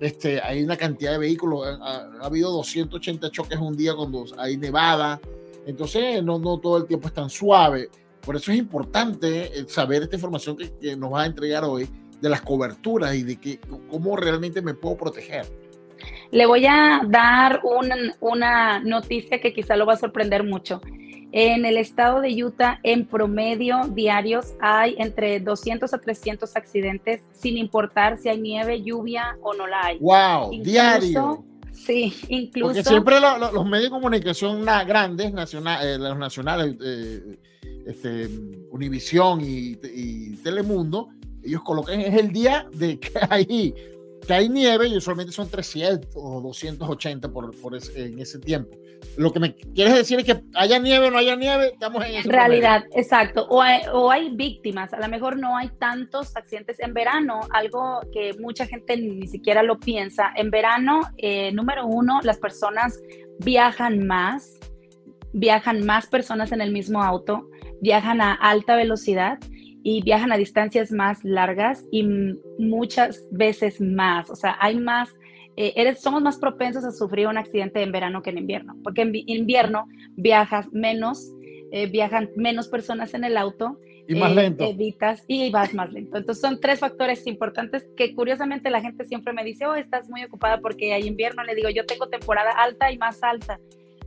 este, 0.00 0.40
hay 0.40 0.62
una 0.62 0.76
cantidad 0.76 1.12
de 1.12 1.18
vehículos, 1.18 1.66
ha, 1.80 2.10
habido 2.22 2.52
280 2.52 3.30
choques 3.30 3.58
un 3.58 3.76
día 3.76 3.94
cuando 3.94 4.24
hay 4.36 4.56
nevada, 4.56 5.20
entonces 5.66 6.22
no, 6.22 6.38
no 6.38 6.58
todo 6.58 6.78
el 6.78 6.86
tiempo 6.86 7.08
es 7.08 7.14
tan 7.14 7.30
suave. 7.30 7.88
Por 8.20 8.36
eso 8.36 8.52
es 8.52 8.58
importante 8.58 9.58
eh, 9.58 9.64
saber 9.68 10.02
esta 10.02 10.16
información 10.16 10.56
que, 10.56 10.96
nos 10.96 11.12
va 11.12 11.22
a 11.22 11.26
entregar 11.26 11.64
hoy 11.64 11.88
de 12.20 12.28
las 12.28 12.42
coberturas 12.42 13.14
y 13.14 13.22
de 13.22 13.36
que, 13.36 13.60
cómo 13.90 14.16
realmente 14.16 14.60
me 14.60 14.74
puedo 14.74 14.96
proteger. 14.96 15.46
Le 16.30 16.46
voy 16.46 16.66
a 16.66 17.00
dar 17.08 17.62
una 18.20 18.80
noticia 18.80 19.40
que 19.40 19.52
quizá 19.52 19.76
lo 19.76 19.86
va 19.86 19.94
a 19.94 19.96
sorprender 19.96 20.44
mucho. 20.44 20.80
En 21.32 21.66
el 21.66 21.76
estado 21.76 22.22
de 22.22 22.42
Utah, 22.42 22.80
en 22.82 23.06
promedio 23.06 23.82
diarios 23.92 24.54
hay 24.60 24.94
entre 24.98 25.40
200 25.40 25.92
a 25.92 25.98
300 25.98 26.56
accidentes, 26.56 27.22
sin 27.32 27.58
importar 27.58 28.16
si 28.16 28.30
hay 28.30 28.40
nieve, 28.40 28.82
lluvia 28.82 29.36
o 29.42 29.52
no 29.52 29.66
la 29.66 29.84
hay. 29.84 29.98
¡Wow! 29.98 30.50
diario. 30.62 31.44
Sí, 31.86 32.14
incluso. 32.28 32.68
Porque 32.68 32.84
siempre 32.84 33.20
los 33.20 33.64
medios 33.66 33.84
de 33.84 33.90
comunicación 33.90 34.64
grandes, 34.64 35.32
nacional, 35.32 35.86
eh, 35.86 35.98
los 35.98 36.18
nacionales, 36.18 36.76
eh, 36.82 37.38
este, 37.86 38.28
Univisión 38.70 39.40
y, 39.40 39.78
y, 39.82 40.36
Telemundo, 40.36 41.08
ellos 41.42 41.62
colocan, 41.62 42.00
es 42.00 42.14
el 42.14 42.32
día 42.32 42.68
de 42.74 42.98
que 42.98 43.10
hay, 43.30 43.74
que 44.28 44.34
hay 44.34 44.50
nieve 44.50 44.86
y 44.88 44.96
usualmente 44.96 45.32
son 45.32 45.48
300 45.48 46.10
o 46.14 46.42
280 46.42 47.32
por, 47.32 47.58
por 47.62 47.74
en 47.74 48.18
ese 48.18 48.38
tiempo. 48.38 48.76
Lo 49.16 49.32
que 49.32 49.40
me 49.40 49.54
quieres 49.54 49.94
decir 49.94 50.18
es 50.18 50.26
que 50.26 50.42
haya 50.54 50.78
nieve 50.78 51.06
o 51.06 51.10
no 51.10 51.16
haya 51.16 51.34
nieve, 51.34 51.68
estamos 51.72 52.04
en 52.04 52.16
esa 52.16 52.30
realidad, 52.30 52.84
exacto. 52.92 53.46
O 53.48 53.62
hay, 53.62 53.80
o 53.90 54.10
hay, 54.10 54.28
víctimas, 54.36 54.92
a 54.92 55.00
lo 55.00 55.08
mejor 55.08 55.38
no 55.38 55.56
hay 55.56 55.70
tantos 55.78 56.36
accidentes 56.36 56.78
en 56.80 56.92
verano, 56.92 57.40
algo 57.54 58.00
que 58.12 58.34
mucha 58.38 58.66
gente 58.66 58.98
ni 58.98 59.26
siquiera 59.26 59.62
lo 59.62 59.78
piensa. 59.78 60.30
En 60.36 60.50
verano, 60.50 61.00
eh, 61.16 61.50
número 61.52 61.86
uno, 61.86 62.20
las 62.22 62.36
personas 62.36 63.00
viajan 63.38 64.06
más, 64.06 64.60
viajan 65.32 65.86
más 65.86 66.06
personas 66.06 66.52
en 66.52 66.60
el 66.60 66.70
mismo 66.70 67.02
auto, 67.02 67.48
viajan 67.80 68.20
a 68.20 68.34
alta 68.34 68.76
velocidad 68.76 69.38
y 69.82 70.02
viajan 70.02 70.32
a 70.32 70.36
distancias 70.36 70.90
más 70.90 71.24
largas 71.24 71.84
y 71.90 72.04
muchas 72.58 73.26
veces 73.30 73.80
más. 73.80 74.30
O 74.30 74.36
sea, 74.36 74.56
hay 74.60 74.76
más 74.76 75.10
eh, 75.60 75.72
eres, 75.74 76.00
somos 76.00 76.22
más 76.22 76.38
propensos 76.38 76.84
a 76.84 76.92
sufrir 76.92 77.26
un 77.26 77.36
accidente 77.36 77.82
en 77.82 77.90
verano 77.90 78.22
que 78.22 78.30
en 78.30 78.38
invierno, 78.38 78.76
porque 78.84 79.02
en 79.02 79.12
invierno 79.12 79.88
viajas 80.12 80.72
menos, 80.72 81.32
eh, 81.72 81.88
viajan 81.88 82.30
menos 82.36 82.68
personas 82.68 83.12
en 83.12 83.24
el 83.24 83.36
auto. 83.36 83.76
Y 84.06 84.14
más 84.14 84.30
eh, 84.30 84.34
lento. 84.36 84.62
Evitas 84.62 85.24
y 85.26 85.50
vas 85.50 85.74
más 85.74 85.92
lento. 85.92 86.16
Entonces 86.16 86.40
son 86.40 86.60
tres 86.60 86.78
factores 86.78 87.26
importantes 87.26 87.84
que 87.96 88.14
curiosamente 88.14 88.70
la 88.70 88.80
gente 88.80 89.04
siempre 89.04 89.32
me 89.32 89.42
dice, 89.42 89.66
oh, 89.66 89.74
estás 89.74 90.08
muy 90.08 90.22
ocupada 90.22 90.60
porque 90.60 90.92
hay 90.92 91.08
invierno. 91.08 91.42
Le 91.42 91.56
digo, 91.56 91.70
yo 91.70 91.84
tengo 91.86 92.06
temporada 92.06 92.52
alta 92.52 92.92
y 92.92 92.98
más 92.98 93.20
alta. 93.24 93.58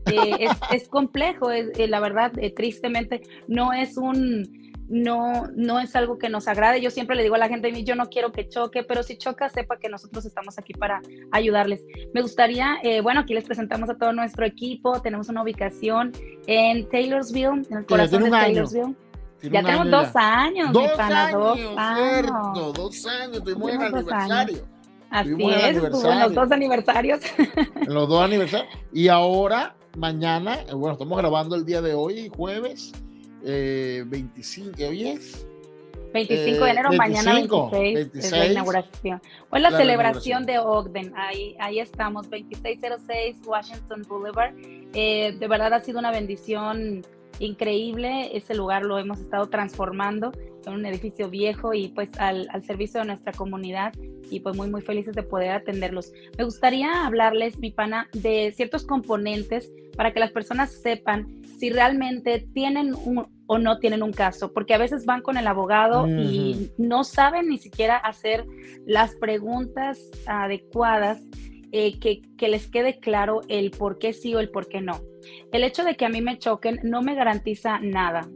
es, 0.05 0.51
es, 0.71 0.87
complejo, 0.87 1.49
la 1.51 1.99
verdad, 1.99 2.31
tristemente, 2.55 3.23
no 3.49 3.73
es 3.73 3.97
un 3.97 4.60
no, 4.91 5.47
no 5.55 5.79
es 5.79 5.95
algo 5.95 6.17
que 6.17 6.29
nos 6.29 6.47
agrade. 6.47 6.81
Yo 6.81 6.91
siempre 6.91 7.15
le 7.15 7.23
digo 7.23 7.35
a 7.35 7.37
la 7.37 7.47
gente, 7.47 7.71
yo 7.83 7.95
no 7.95 8.09
quiero 8.09 8.31
que 8.31 8.49
choque, 8.49 8.83
pero 8.83 9.03
si 9.03 9.17
choca, 9.17 9.49
sepa 9.49 9.77
que 9.77 9.87
nosotros 9.87 10.25
estamos 10.25 10.59
aquí 10.59 10.73
para 10.73 11.01
ayudarles. 11.31 11.85
Me 12.13 12.21
gustaría, 12.21 12.77
eh, 12.83 12.99
bueno, 13.01 13.21
aquí 13.21 13.33
les 13.33 13.45
presentamos 13.45 13.89
a 13.89 13.95
todo 13.95 14.11
nuestro 14.11 14.45
equipo. 14.45 15.01
Tenemos 15.01 15.29
una 15.29 15.43
ubicación 15.43 16.11
en 16.45 16.89
Taylorsville, 16.89 17.65
en 17.69 17.77
el 17.77 17.85
corazón 17.85 18.23
de 18.25 18.31
Taylorsville. 18.31 18.95
ya 19.43 19.63
tenemos 19.63 19.89
dos 19.89 20.09
años, 20.15 20.73
dos 20.73 20.99
años, 20.99 21.31
dos 21.33 21.59
años. 21.77 22.73
dos 22.73 23.07
años, 23.07 23.43
tuvimos 23.43 23.71
el 23.71 23.81
aniversario. 23.81 24.67
Así 25.09 25.29
es, 25.29 25.77
en 25.77 26.19
los 26.19 26.33
dos 26.33 26.51
aniversarios. 26.51 27.19
En 27.75 27.93
los 27.93 28.07
dos 28.07 28.23
aniversarios. 28.23 28.73
Y 28.93 29.07
ahora, 29.07 29.75
mañana, 29.97 30.55
eh, 30.67 30.73
bueno, 30.73 30.93
estamos 30.93 31.17
grabando 31.17 31.55
el 31.55 31.65
día 31.65 31.81
de 31.81 31.93
hoy, 31.93 32.31
jueves, 32.35 32.93
25, 33.43 34.71
¿qué 34.75 34.87
hoy 34.87 35.07
es? 35.09 35.45
25 36.13 36.65
de 36.65 36.71
enero, 36.71 36.91
mañana 36.93 37.33
26, 37.33 38.15
es 38.15 38.31
la 38.31 38.45
inauguración. 38.47 39.21
O 39.49 39.57
la, 39.57 39.71
celebración 39.71 40.45
de 40.45 40.59
Ogden, 40.59 41.13
ahí, 41.15 41.55
ahí 41.59 41.79
estamos, 41.79 42.29
2606 42.29 43.37
Washington 43.45 44.03
Boulevard. 44.07 44.53
Eh, 44.93 45.35
de 45.39 45.47
verdad 45.47 45.73
ha 45.73 45.79
sido 45.79 45.99
una 45.99 46.11
bendición 46.11 47.05
increíble, 47.45 48.35
ese 48.35 48.55
lugar 48.55 48.83
lo 48.83 48.97
hemos 48.97 49.19
estado 49.19 49.49
transformando 49.49 50.31
en 50.65 50.73
un 50.73 50.85
edificio 50.85 51.29
viejo 51.29 51.73
y 51.73 51.89
pues 51.89 52.09
al, 52.19 52.47
al, 52.51 52.63
servicio 52.63 52.99
de 52.99 53.07
nuestra 53.07 53.33
comunidad 53.33 53.93
y 54.29 54.39
pues 54.39 54.55
muy 54.55 54.69
muy 54.69 54.81
felices 54.81 55.15
de 55.15 55.23
poder 55.23 55.51
atenderlos. 55.51 56.11
Me 56.37 56.43
gustaría 56.43 57.05
hablarles, 57.05 57.57
mi 57.57 57.71
pana, 57.71 58.07
de 58.13 58.53
ciertos 58.55 58.85
componentes 58.85 59.71
para 59.95 60.13
que 60.13 60.19
las 60.19 60.31
personas 60.31 60.71
sepan 60.71 61.41
si 61.57 61.69
realmente 61.69 62.47
tienen 62.53 62.93
un, 62.93 63.27
o 63.45 63.57
no 63.59 63.77
tienen 63.79 64.01
un 64.01 64.13
caso, 64.13 64.51
porque 64.53 64.73
a 64.73 64.77
veces 64.77 65.05
van 65.05 65.21
con 65.21 65.37
el 65.37 65.45
abogado 65.45 66.07
y 66.07 66.71
no 66.77 67.03
saben 67.03 67.49
ni 67.49 67.57
siquiera 67.57 67.97
hacer 67.97 68.45
las 68.85 69.15
preguntas 69.15 70.09
adecuadas 70.25 71.21
eh, 71.71 71.99
que, 71.99 72.21
que, 72.37 72.47
les 72.49 72.69
quede 72.69 72.99
claro 72.99 73.41
el 73.47 73.71
por 73.71 73.97
qué 73.97 74.13
sí 74.13 74.33
o 74.35 74.39
el 74.39 74.49
por 74.49 74.67
qué 74.67 74.81
no. 74.81 75.01
El 75.51 75.63
hecho 75.63 75.83
de 75.83 75.95
que 75.95 76.05
a 76.05 76.09
mí 76.09 76.21
me 76.21 76.37
choquen 76.37 76.79
no 76.83 77.01
me 77.01 77.15
garantiza 77.15 77.79
nada. 77.79 78.29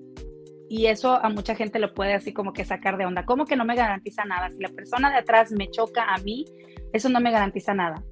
Y 0.69 0.87
eso 0.87 1.13
a 1.13 1.29
mucha 1.29 1.55
gente 1.55 1.79
lo 1.79 1.93
puede 1.93 2.13
así 2.13 2.33
como 2.33 2.53
que 2.53 2.65
sacar 2.65 2.97
de 2.97 3.05
onda. 3.05 3.25
¿Cómo 3.25 3.45
que 3.45 3.55
no 3.55 3.65
me 3.65 3.75
garantiza 3.75 4.25
nada? 4.25 4.49
Si 4.49 4.59
la 4.59 4.69
persona 4.69 5.11
de 5.11 5.17
atrás 5.17 5.51
me 5.51 5.69
choca 5.69 6.13
a 6.13 6.17
mí, 6.19 6.45
eso 6.91 7.09
no 7.09 7.19
me 7.19 7.31
garantiza 7.31 7.73
nada. 7.73 8.03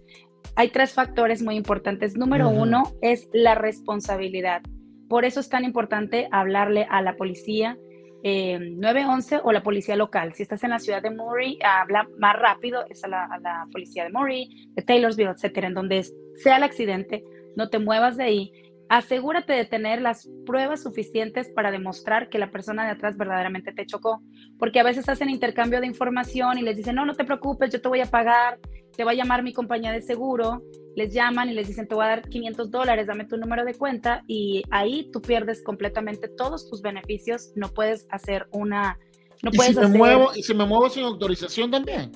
Hay 0.56 0.70
tres 0.70 0.94
factores 0.94 1.42
muy 1.42 1.56
importantes. 1.56 2.15
Número 2.15 2.50
uno 2.50 2.84
es 3.01 3.27
la 3.34 3.56
responsabilidad. 3.56 4.62
Por 5.10 5.25
eso 5.25 5.39
es 5.39 5.50
tan 5.50 5.65
importante 5.65 6.27
hablarle 6.32 6.86
a 6.89 7.01
la 7.01 7.15
policía 7.15 7.77
911 8.24 9.42
o 9.44 9.51
la 9.51 9.63
policía 9.63 9.96
local. 9.96 10.34
Si 10.34 10.44
estás 10.44 10.63
en 10.63 10.70
la 10.70 10.80
ciudad 10.80 11.01
de 11.01 11.12
Murray, 11.12 11.60
habla 11.63 12.08
más 12.18 12.36
rápido, 12.38 12.86
es 12.89 13.03
a 13.03 13.08
la, 13.08 13.25
a 13.25 13.39
la 13.39 13.68
policía 13.72 14.06
de 14.06 14.12
Murray, 14.12 14.70
de 14.75 14.82
Taylorsville, 14.82 15.32
etcétera, 15.32 15.68
en 15.68 15.74
donde 15.74 16.06
sea 16.36 16.58
el 16.58 16.63
accidente, 16.63 17.24
no 17.56 17.70
te 17.70 17.80
muevas 17.80 18.18
de 18.18 18.24
ahí 18.24 18.51
asegúrate 18.90 19.54
de 19.54 19.66
tener 19.66 20.02
las 20.02 20.30
pruebas 20.46 20.84
suficientes 20.84 21.50
para 21.50 21.72
demostrar 21.72 22.30
que 22.30 22.38
la 22.38 22.52
persona 22.52 22.86
de 22.86 22.92
atrás 22.92 23.18
verdaderamente 23.18 23.72
te 23.74 23.86
chocó, 23.86 24.22
porque 24.60 24.80
a 24.80 24.84
veces 24.84 25.10
hacen 25.10 25.30
intercambio 25.30 25.82
de 25.82 25.88
información 25.88 26.58
y 26.58 26.62
les 26.62 26.78
dicen, 26.78 26.96
no, 26.96 27.06
no 27.06 27.16
te 27.16 27.25
preocupes, 27.25 27.72
yo 27.72 27.82
te 27.82 27.88
voy 27.88 28.02
a 28.02 28.06
pagar, 28.06 28.60
te 28.96 29.04
va 29.04 29.12
a 29.12 29.16
llamar 29.16 29.44
mi 29.44 29.54
compañía 29.54 29.92
de 29.92 30.02
seguro, 30.02 30.62
les 30.96 31.13
llaman 31.13 31.50
y 31.50 31.54
les 31.54 31.68
dicen, 31.68 31.88
te 31.88 31.96
voy 31.96 32.06
a 32.06 32.10
dar 32.10 32.30
500 32.30 32.70
dólares, 32.70 33.08
dame 33.08 33.25
tu 33.25 33.38
número 33.38 33.66
de 33.66 33.74
cuenta 33.74 34.24
y 34.28 34.63
ahí 34.70 35.10
tú 35.12 35.22
pierdes 35.22 35.63
completamente 35.63 36.28
todos 36.28 36.70
tus 36.70 36.82
beneficios, 36.82 37.52
no 37.56 37.70
puedes 37.70 38.08
hacer 38.12 38.48
una... 38.52 39.00
No 39.42 39.50
¿Y, 39.52 39.58
puedes 39.58 39.75
si 39.75 39.80
me 39.80 39.88
muevo, 39.88 40.32
¿Y 40.36 40.44
si 40.44 40.54
me 40.54 40.66
muevo 40.66 40.90
sin 40.90 41.04
autorización 41.04 41.72
también? 41.72 42.12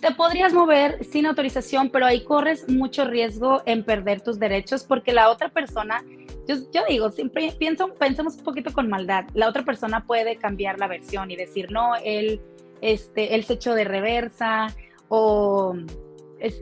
Te 0.00 0.12
podrías 0.14 0.52
mover 0.52 1.04
sin 1.04 1.26
autorización, 1.26 1.90
pero 1.90 2.06
ahí 2.06 2.22
corres 2.22 2.68
mucho 2.68 3.04
riesgo 3.04 3.62
en 3.66 3.84
perder 3.84 4.20
tus 4.20 4.38
derechos 4.38 4.84
porque 4.84 5.12
la 5.12 5.30
otra 5.30 5.48
persona, 5.48 6.04
yo, 6.46 6.56
yo 6.72 6.82
digo, 6.88 7.10
siempre 7.10 7.52
pienso, 7.58 7.92
pensemos 7.94 8.36
un 8.36 8.44
poquito 8.44 8.72
con 8.72 8.88
maldad, 8.88 9.24
la 9.34 9.48
otra 9.48 9.64
persona 9.64 10.04
puede 10.06 10.36
cambiar 10.36 10.78
la 10.78 10.86
versión 10.86 11.30
y 11.30 11.36
decir, 11.36 11.70
no, 11.72 11.96
él, 12.04 12.40
este, 12.80 13.34
él 13.34 13.44
se 13.44 13.54
echó 13.54 13.74
de 13.74 13.84
reversa 13.84 14.68
o 15.08 15.74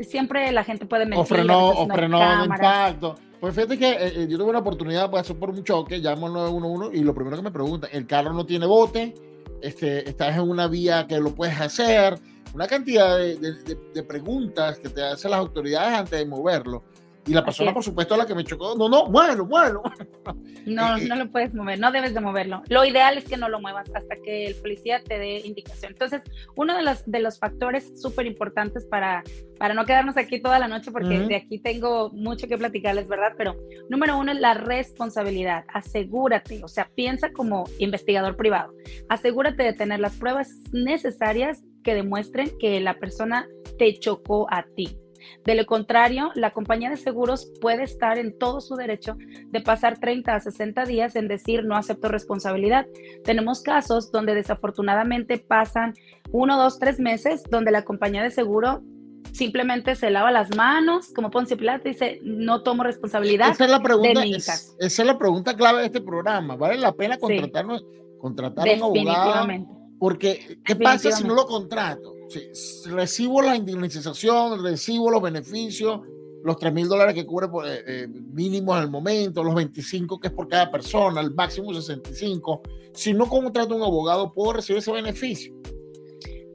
siempre 0.02 0.50
la 0.52 0.64
gente 0.64 0.86
puede 0.86 1.04
mentir. 1.04 1.20
O 1.20 1.24
frenó, 1.26 1.68
o 1.68 1.86
frenó 1.86 2.18
de 2.18 2.44
impacto. 2.44 3.16
Pues 3.40 3.54
fíjate 3.54 3.78
que 3.78 3.90
eh, 3.90 4.12
eh, 4.16 4.26
yo 4.30 4.38
tuve 4.38 4.48
una 4.48 4.60
oportunidad 4.60 5.02
de 5.04 5.08
pasar 5.10 5.36
por 5.36 5.50
un 5.50 5.62
choque, 5.62 5.98
llamo 5.98 6.26
al 6.26 6.32
911 6.32 6.96
y 6.96 7.04
lo 7.04 7.14
primero 7.14 7.36
que 7.36 7.42
me 7.42 7.50
preguntan, 7.50 7.90
el 7.92 8.06
carro 8.06 8.32
no 8.32 8.46
tiene 8.46 8.64
bote, 8.64 9.14
este, 9.60 10.08
estás 10.08 10.36
en 10.36 10.48
una 10.48 10.68
vía 10.68 11.06
que 11.06 11.18
lo 11.20 11.34
puedes 11.34 11.60
hacer, 11.60 12.18
una 12.56 12.66
cantidad 12.66 13.18
de, 13.18 14.02
preguntas 14.02 14.78
que 14.78 14.88
te 14.88 15.02
hacen 15.02 15.30
las 15.30 15.40
autoridades 15.40 15.94
antes 15.94 16.18
de 16.18 16.24
moverlo. 16.24 16.82
Y 17.26 17.34
la 17.34 17.44
persona, 17.44 17.74
por 17.74 17.82
supuesto, 17.82 18.16
la 18.16 18.24
que 18.24 18.34
me 18.34 18.44
chocó, 18.44 18.74
no, 18.76 18.88
no, 18.88 19.06
muévelo, 19.06 19.44
muévelo. 19.44 19.82
No, 20.66 20.98
no 20.98 21.14
lo 21.14 21.30
puedes 21.30 21.54
mover, 21.54 21.78
no 21.78 21.92
debes 21.92 22.12
de 22.12 22.20
moverlo. 22.20 22.60
Lo 22.68 22.84
ideal 22.84 23.16
es 23.16 23.24
que 23.24 23.36
no 23.36 23.48
lo 23.48 23.60
muevas 23.60 23.88
hasta 23.94 24.16
que 24.16 24.46
el 24.46 24.56
policía 24.56 25.00
te 25.00 25.16
dé 25.16 25.38
indicación. 25.44 25.92
Entonces, 25.92 26.22
uno 26.56 26.76
de 26.76 26.82
los, 26.82 27.04
de 27.06 27.20
los 27.20 27.38
factores 27.38 28.00
súper 28.00 28.26
importantes 28.26 28.84
para, 28.84 29.22
para 29.60 29.74
no 29.74 29.84
quedarnos 29.86 30.16
aquí 30.16 30.42
toda 30.42 30.58
la 30.58 30.66
noche, 30.66 30.90
porque 30.90 31.20
de 31.20 31.36
aquí 31.36 31.60
tengo 31.60 32.10
mucho 32.10 32.48
que 32.48 32.58
platicarles, 32.58 33.06
¿verdad? 33.06 33.34
Pero 33.38 33.54
número 33.88 34.18
uno 34.18 34.32
es 34.32 34.40
la 34.40 34.54
responsabilidad. 34.54 35.64
Asegúrate, 35.72 36.64
o 36.64 36.68
sea, 36.68 36.90
piensa 36.96 37.30
como 37.32 37.64
investigador 37.78 38.36
privado. 38.36 38.74
Asegúrate 39.08 39.62
de 39.62 39.72
tener 39.72 40.00
las 40.00 40.16
pruebas 40.16 40.50
necesarias 40.72 41.62
que 41.86 41.94
demuestren 41.94 42.50
que 42.58 42.80
la 42.80 42.98
persona 42.98 43.48
te 43.78 43.96
chocó 44.00 44.48
a 44.50 44.64
ti. 44.74 44.98
De 45.44 45.54
lo 45.54 45.64
contrario, 45.66 46.32
la 46.34 46.52
compañía 46.52 46.90
de 46.90 46.96
seguros 46.96 47.52
puede 47.60 47.84
estar 47.84 48.18
en 48.18 48.36
todo 48.36 48.60
su 48.60 48.74
derecho 48.74 49.16
de 49.46 49.60
pasar 49.60 49.98
30 49.98 50.34
a 50.34 50.40
60 50.40 50.84
días 50.84 51.14
en 51.14 51.28
decir 51.28 51.64
no 51.64 51.76
acepto 51.76 52.08
responsabilidad. 52.08 52.86
Tenemos 53.22 53.62
casos 53.62 54.10
donde 54.10 54.34
desafortunadamente 54.34 55.38
pasan 55.38 55.94
uno, 56.32 56.58
dos, 56.58 56.80
tres 56.80 56.98
meses 56.98 57.44
donde 57.48 57.70
la 57.70 57.82
compañía 57.82 58.24
de 58.24 58.30
seguro 58.30 58.82
simplemente 59.32 59.94
se 59.94 60.10
lava 60.10 60.32
las 60.32 60.56
manos, 60.56 61.12
como 61.14 61.30
Ponce 61.30 61.56
Pilato 61.56 61.88
dice, 61.88 62.18
no 62.24 62.64
tomo 62.64 62.82
responsabilidad. 62.82 63.50
Esa 63.50 63.66
es 63.66 63.70
la 63.70 63.82
pregunta, 63.82 64.24
esa 64.24 64.72
es 64.78 65.06
la 65.06 65.18
pregunta 65.18 65.54
clave 65.54 65.80
de 65.80 65.86
este 65.86 66.00
programa. 66.00 66.56
¿Vale 66.56 66.78
la 66.78 66.92
pena 66.92 67.16
contratarnos, 67.16 67.84
contratar 68.18 68.68
a 68.68 68.72
un 68.72 68.82
abogado? 68.82 69.75
Porque, 69.98 70.58
¿qué 70.64 70.76
pasa 70.76 71.10
si 71.12 71.24
no 71.24 71.34
lo 71.34 71.46
contrato? 71.46 72.16
recibo 72.86 73.40
la 73.40 73.56
indemnización, 73.56 74.62
recibo 74.62 75.10
los 75.10 75.22
beneficios, 75.22 76.00
los 76.42 76.56
3 76.58 76.72
mil 76.72 76.88
dólares 76.88 77.14
que 77.14 77.26
cubre 77.26 77.48
por, 77.48 77.66
eh, 77.66 77.82
eh, 77.86 78.08
mínimo 78.08 78.76
en 78.76 78.84
el 78.84 78.90
momento, 78.90 79.42
los 79.42 79.54
25 79.54 80.20
que 80.20 80.28
es 80.28 80.32
por 80.32 80.48
cada 80.48 80.70
persona, 80.70 81.20
el 81.20 81.34
máximo 81.34 81.74
65. 81.74 82.62
Si 82.94 83.12
no 83.12 83.28
contrato 83.28 83.74
un 83.74 83.82
abogado, 83.82 84.32
¿puedo 84.32 84.54
recibir 84.54 84.78
ese 84.78 84.92
beneficio? 84.92 85.54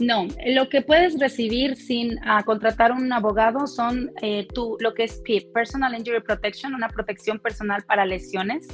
No, 0.02 0.28
lo 0.48 0.68
que 0.68 0.82
puedes 0.82 1.20
recibir 1.20 1.76
sin 1.76 2.18
uh, 2.18 2.44
contratar 2.44 2.92
un 2.92 3.14
abogado 3.14 3.68
son 3.68 4.12
eh, 4.24 4.48
tú, 4.52 4.76
lo 4.80 4.96
que 4.96 5.04
es 5.04 5.22
PIP, 5.24 5.54
Personal 5.54 5.94
Injury 5.94 6.22
Protection, 6.22 6.74
una 6.74 6.90
protección 6.90 7.38
personal 7.38 7.84
para 7.84 8.04
lesiones. 8.04 8.68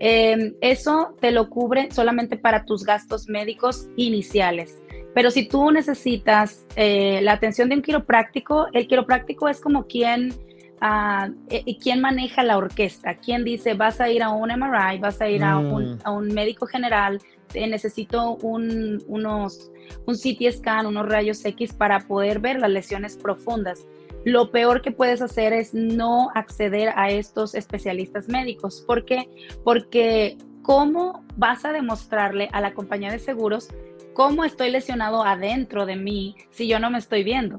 Eh, 0.00 0.54
eso 0.60 1.16
te 1.20 1.30
lo 1.30 1.48
cubre 1.48 1.88
solamente 1.92 2.36
para 2.36 2.64
tus 2.64 2.84
gastos 2.84 3.28
médicos 3.28 3.88
iniciales. 3.94 4.82
Pero 5.14 5.30
si 5.30 5.46
tú 5.46 5.70
necesitas 5.70 6.66
eh, 6.74 7.20
la 7.22 7.34
atención 7.34 7.68
de 7.68 7.76
un 7.76 7.82
quiropráctico, 7.82 8.66
el 8.72 8.88
quiropráctico 8.88 9.48
es 9.48 9.60
como 9.60 9.86
quien, 9.86 10.32
uh, 10.80 11.32
quien 11.80 12.00
maneja 12.00 12.42
la 12.42 12.56
orquesta, 12.56 13.14
quien 13.18 13.44
dice 13.44 13.74
vas 13.74 14.00
a 14.00 14.10
ir 14.10 14.22
a 14.22 14.30
un 14.30 14.48
MRI, 14.48 14.98
vas 14.98 15.20
a 15.20 15.28
ir 15.28 15.44
a, 15.44 15.58
un, 15.58 15.92
mm. 15.92 15.98
a, 16.02 16.10
un, 16.10 16.28
médico 16.28 16.66
general, 16.66 17.20
necesito 17.54 18.36
un, 18.36 19.02
unos 19.06 19.70
un 20.06 20.14
CT 20.14 20.52
scan, 20.52 20.86
unos 20.86 21.08
rayos 21.08 21.44
X 21.44 21.72
para 21.72 22.00
poder 22.00 22.40
ver 22.40 22.58
las 22.58 22.70
lesiones 22.70 23.16
profundas. 23.16 23.86
Lo 24.24 24.50
peor 24.50 24.82
que 24.82 24.92
puedes 24.92 25.20
hacer 25.20 25.52
es 25.52 25.74
no 25.74 26.30
acceder 26.34 26.92
a 26.96 27.10
estos 27.10 27.54
especialistas 27.54 28.28
médicos. 28.28 28.84
¿Por 28.86 29.04
qué? 29.04 29.28
Porque 29.64 30.36
¿cómo 30.62 31.24
vas 31.36 31.64
a 31.64 31.72
demostrarle 31.72 32.48
a 32.52 32.60
la 32.60 32.72
compañía 32.72 33.10
de 33.10 33.18
seguros 33.18 33.68
cómo 34.14 34.44
estoy 34.44 34.70
lesionado 34.70 35.24
adentro 35.24 35.86
de 35.86 35.96
mí 35.96 36.36
si 36.50 36.68
yo 36.68 36.78
no 36.78 36.90
me 36.90 36.98
estoy 36.98 37.24
viendo? 37.24 37.58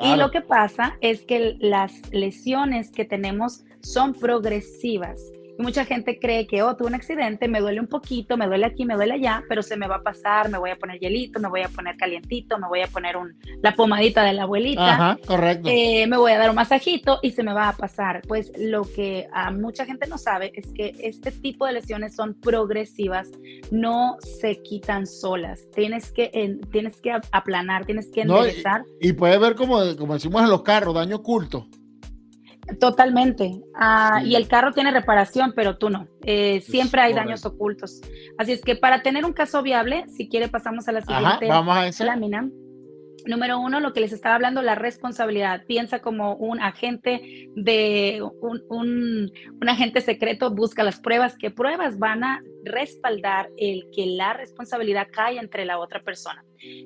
Y 0.00 0.14
lo 0.16 0.30
que 0.30 0.42
pasa 0.42 0.98
es 1.00 1.24
que 1.24 1.56
las 1.58 2.12
lesiones 2.12 2.90
que 2.92 3.04
tenemos 3.04 3.64
son 3.80 4.12
progresivas. 4.12 5.32
Y 5.58 5.62
mucha 5.62 5.84
gente 5.84 6.18
cree 6.18 6.46
que, 6.46 6.62
oh, 6.62 6.76
tuve 6.76 6.88
un 6.88 6.94
accidente, 6.94 7.48
me 7.48 7.60
duele 7.60 7.80
un 7.80 7.86
poquito, 7.86 8.36
me 8.36 8.46
duele 8.46 8.66
aquí, 8.66 8.84
me 8.84 8.94
duele 8.94 9.14
allá, 9.14 9.42
pero 9.48 9.62
se 9.62 9.76
me 9.76 9.86
va 9.86 9.96
a 9.96 10.02
pasar, 10.02 10.50
me 10.50 10.58
voy 10.58 10.70
a 10.70 10.76
poner 10.76 10.98
hielito, 10.98 11.40
me 11.40 11.48
voy 11.48 11.62
a 11.62 11.68
poner 11.68 11.96
calientito, 11.96 12.58
me 12.58 12.68
voy 12.68 12.82
a 12.82 12.86
poner 12.86 13.16
un, 13.16 13.36
la 13.62 13.74
pomadita 13.74 14.22
de 14.22 14.32
la 14.32 14.42
abuelita. 14.42 14.92
Ajá, 14.92 15.18
correcto. 15.26 15.68
Eh, 15.72 16.06
me 16.06 16.16
voy 16.16 16.32
a 16.32 16.38
dar 16.38 16.50
un 16.50 16.56
masajito 16.56 17.18
y 17.22 17.30
se 17.30 17.42
me 17.42 17.52
va 17.52 17.68
a 17.68 17.76
pasar. 17.76 18.22
Pues 18.26 18.52
lo 18.58 18.82
que 18.82 19.28
a 19.32 19.50
mucha 19.50 19.84
gente 19.84 20.06
no 20.06 20.18
sabe 20.18 20.52
es 20.54 20.72
que 20.72 20.94
este 21.00 21.30
tipo 21.30 21.66
de 21.66 21.72
lesiones 21.72 22.14
son 22.14 22.34
progresivas, 22.34 23.30
no 23.70 24.16
se 24.20 24.62
quitan 24.62 25.06
solas. 25.06 25.68
Tienes 25.74 26.12
que, 26.12 26.58
tienes 26.70 27.00
que 27.00 27.12
aplanar, 27.32 27.86
tienes 27.86 28.10
que 28.12 28.22
enderezar. 28.22 28.84
y, 29.00 29.12
puede 29.12 29.38
ver 29.38 29.54
como, 29.54 29.78
como 29.96 30.14
decimos 30.14 30.42
en 30.42 30.50
los 30.50 30.62
carros, 30.62 30.94
daño 30.94 31.16
oculto. 31.16 31.66
Totalmente. 32.80 33.62
Ah, 33.74 34.22
y 34.24 34.34
el 34.34 34.48
carro 34.48 34.72
tiene 34.72 34.90
reparación, 34.90 35.52
pero 35.54 35.78
tú 35.78 35.88
no. 35.88 36.08
Eh, 36.22 36.60
siempre 36.62 37.00
hay 37.00 37.14
daños 37.14 37.44
ocultos. 37.44 38.00
Así 38.38 38.52
es 38.52 38.62
que 38.62 38.76
para 38.76 39.02
tener 39.02 39.24
un 39.24 39.32
caso 39.32 39.62
viable, 39.62 40.04
si 40.08 40.28
quiere 40.28 40.48
pasamos 40.48 40.88
a 40.88 40.92
la 40.92 41.02
siguiente 41.02 41.48
lámina. 42.04 42.48
Número 43.26 43.58
uno, 43.58 43.80
lo 43.80 43.92
que 43.92 44.00
les 44.00 44.12
estaba 44.12 44.36
hablando, 44.36 44.62
la 44.62 44.76
responsabilidad. 44.76 45.64
Piensa 45.66 45.98
como 45.98 46.36
un 46.36 46.60
agente 46.60 47.48
de 47.56 48.22
un, 48.40 48.62
un, 48.68 49.68
agente 49.68 50.00
secreto, 50.00 50.54
busca 50.54 50.84
las 50.84 51.00
pruebas. 51.00 51.36
¿Qué 51.36 51.50
pruebas 51.50 51.98
van 51.98 52.22
a 52.22 52.42
respaldar 52.64 53.48
el 53.56 53.88
que 53.92 54.06
la 54.06 54.32
responsabilidad 54.32 55.08
cae 55.10 55.38
entre 55.38 55.64
la 55.64 55.78
otra 55.80 56.02
persona? 56.04 56.44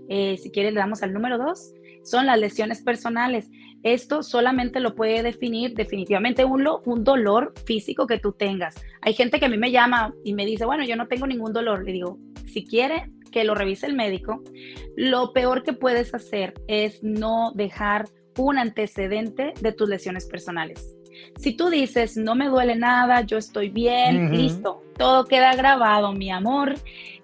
Eh, 0.09 0.39
si 0.39 0.51
quiere, 0.51 0.71
le 0.71 0.81
damos 0.81 1.03
al 1.03 1.13
número 1.13 1.37
dos. 1.37 1.75
Son 2.03 2.27
las 2.27 2.39
lesiones 2.39 2.83
personales. 2.83 3.51
Esto 3.83 4.23
solamente 4.23 4.81
lo 4.81 4.95
puede 4.95 5.23
definir 5.23 5.75
definitivamente 5.75 6.45
un, 6.45 6.67
un 6.85 7.05
dolor 7.05 7.55
físico 7.65 8.07
que 8.07 8.19
tú 8.19 8.33
tengas. 8.33 8.75
Hay 9.01 9.15
gente 9.15 9.39
que 9.39 9.47
a 9.47 9.49
mí 9.49 9.57
me 9.57 9.71
llama 9.71 10.15
y 10.25 10.35
me 10.35 10.45
dice, 10.45 10.65
bueno, 10.65 10.85
yo 10.85 10.97
no 10.97 11.09
tengo 11.09 11.27
ningún 11.27 11.53
dolor. 11.53 11.85
Le 11.85 11.93
digo, 11.93 12.19
si 12.47 12.67
quiere 12.67 13.11
que 13.31 13.45
lo 13.45 13.55
revise 13.55 13.87
el 13.87 13.95
médico, 13.95 14.43
lo 14.97 15.33
peor 15.33 15.63
que 15.63 15.73
puedes 15.73 16.15
hacer 16.15 16.55
es 16.67 17.03
no 17.03 17.53
dejar 17.55 18.09
un 18.37 18.59
antecedente 18.59 19.55
de 19.61 19.73
tus 19.73 19.89
lesiones 19.89 20.27
personales. 20.27 21.00
Si 21.39 21.53
tú 21.55 21.71
dices, 21.71 22.17
no 22.17 22.35
me 22.35 22.49
duele 22.49 22.77
nada, 22.77 23.23
yo 23.23 23.39
estoy 23.39 23.71
bien, 23.71 24.33
listo, 24.33 24.83
todo 24.97 25.25
queda 25.25 25.55
grabado, 25.55 26.13
mi 26.13 26.31
amor. 26.31 26.75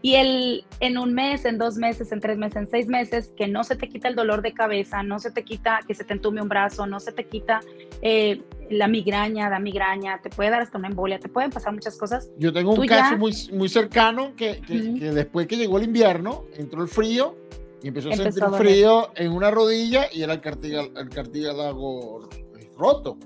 Y 0.03 0.15
el, 0.15 0.65
en 0.81 0.99
un 0.99 1.15
mes, 1.15 1.45
en 1.45 1.59
dos 1.59 1.77
meses, 1.77 2.13
en 2.13 2.21
tres 2.21 2.39
meses, 2.39 2.57
en 2.57 2.67
seis 2.69 2.87
meses, 2.87 3.33
que 3.37 3.49
no 3.49 3.65
se 3.65 3.77
te 3.77 3.89
quita 3.89 4.09
el 4.09 4.15
dolor 4.15 4.41
de 4.41 4.55
cabeza, 4.55 5.03
no 5.03 5.19
se 5.19 5.31
te 5.31 5.43
quita 5.43 5.81
que 5.87 5.95
se 5.95 6.05
te 6.05 6.13
entume 6.13 6.41
un 6.41 6.49
brazo, 6.49 6.87
no 6.87 7.01
se 7.01 7.13
te 7.13 7.25
quita 7.25 7.61
eh, 8.03 8.41
la 8.71 8.89
migraña, 8.89 9.51
da 9.51 9.59
migraña, 9.59 10.21
te 10.23 10.31
puede 10.31 10.51
dar 10.51 10.61
hasta 10.61 10.79
una 10.79 10.89
embolia, 10.89 11.19
te 11.19 11.29
pueden 11.29 11.51
pasar 11.51 11.73
muchas 11.73 11.97
cosas. 11.97 12.31
Yo 12.39 12.53
tengo 12.53 12.73
un 12.73 12.87
caso 12.87 13.17
muy, 13.17 13.33
muy 13.53 13.69
cercano 13.69 14.35
que, 14.37 14.61
que, 14.61 14.77
después 14.77 15.47
que 15.47 15.57
llegó 15.57 15.79
el 15.79 15.85
invierno, 15.85 16.45
entró 16.57 16.83
el 16.83 16.89
frío 16.89 17.37
y 17.83 17.89
empezó 17.89 18.11
a 18.11 18.17
sentir 18.17 18.45
frío 18.57 19.11
en 19.15 19.33
una 19.33 19.51
rodilla 19.51 20.07
y 20.13 20.23
era 20.23 20.35
el 20.35 20.41
cartílago 20.41 22.29
roto. 22.77 23.19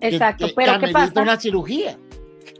Exacto, 0.00 0.48
pero 0.54 0.78
¿qué 0.78 0.88
pasa? 0.88 1.22
una 1.22 1.38
cirugía. 1.38 1.98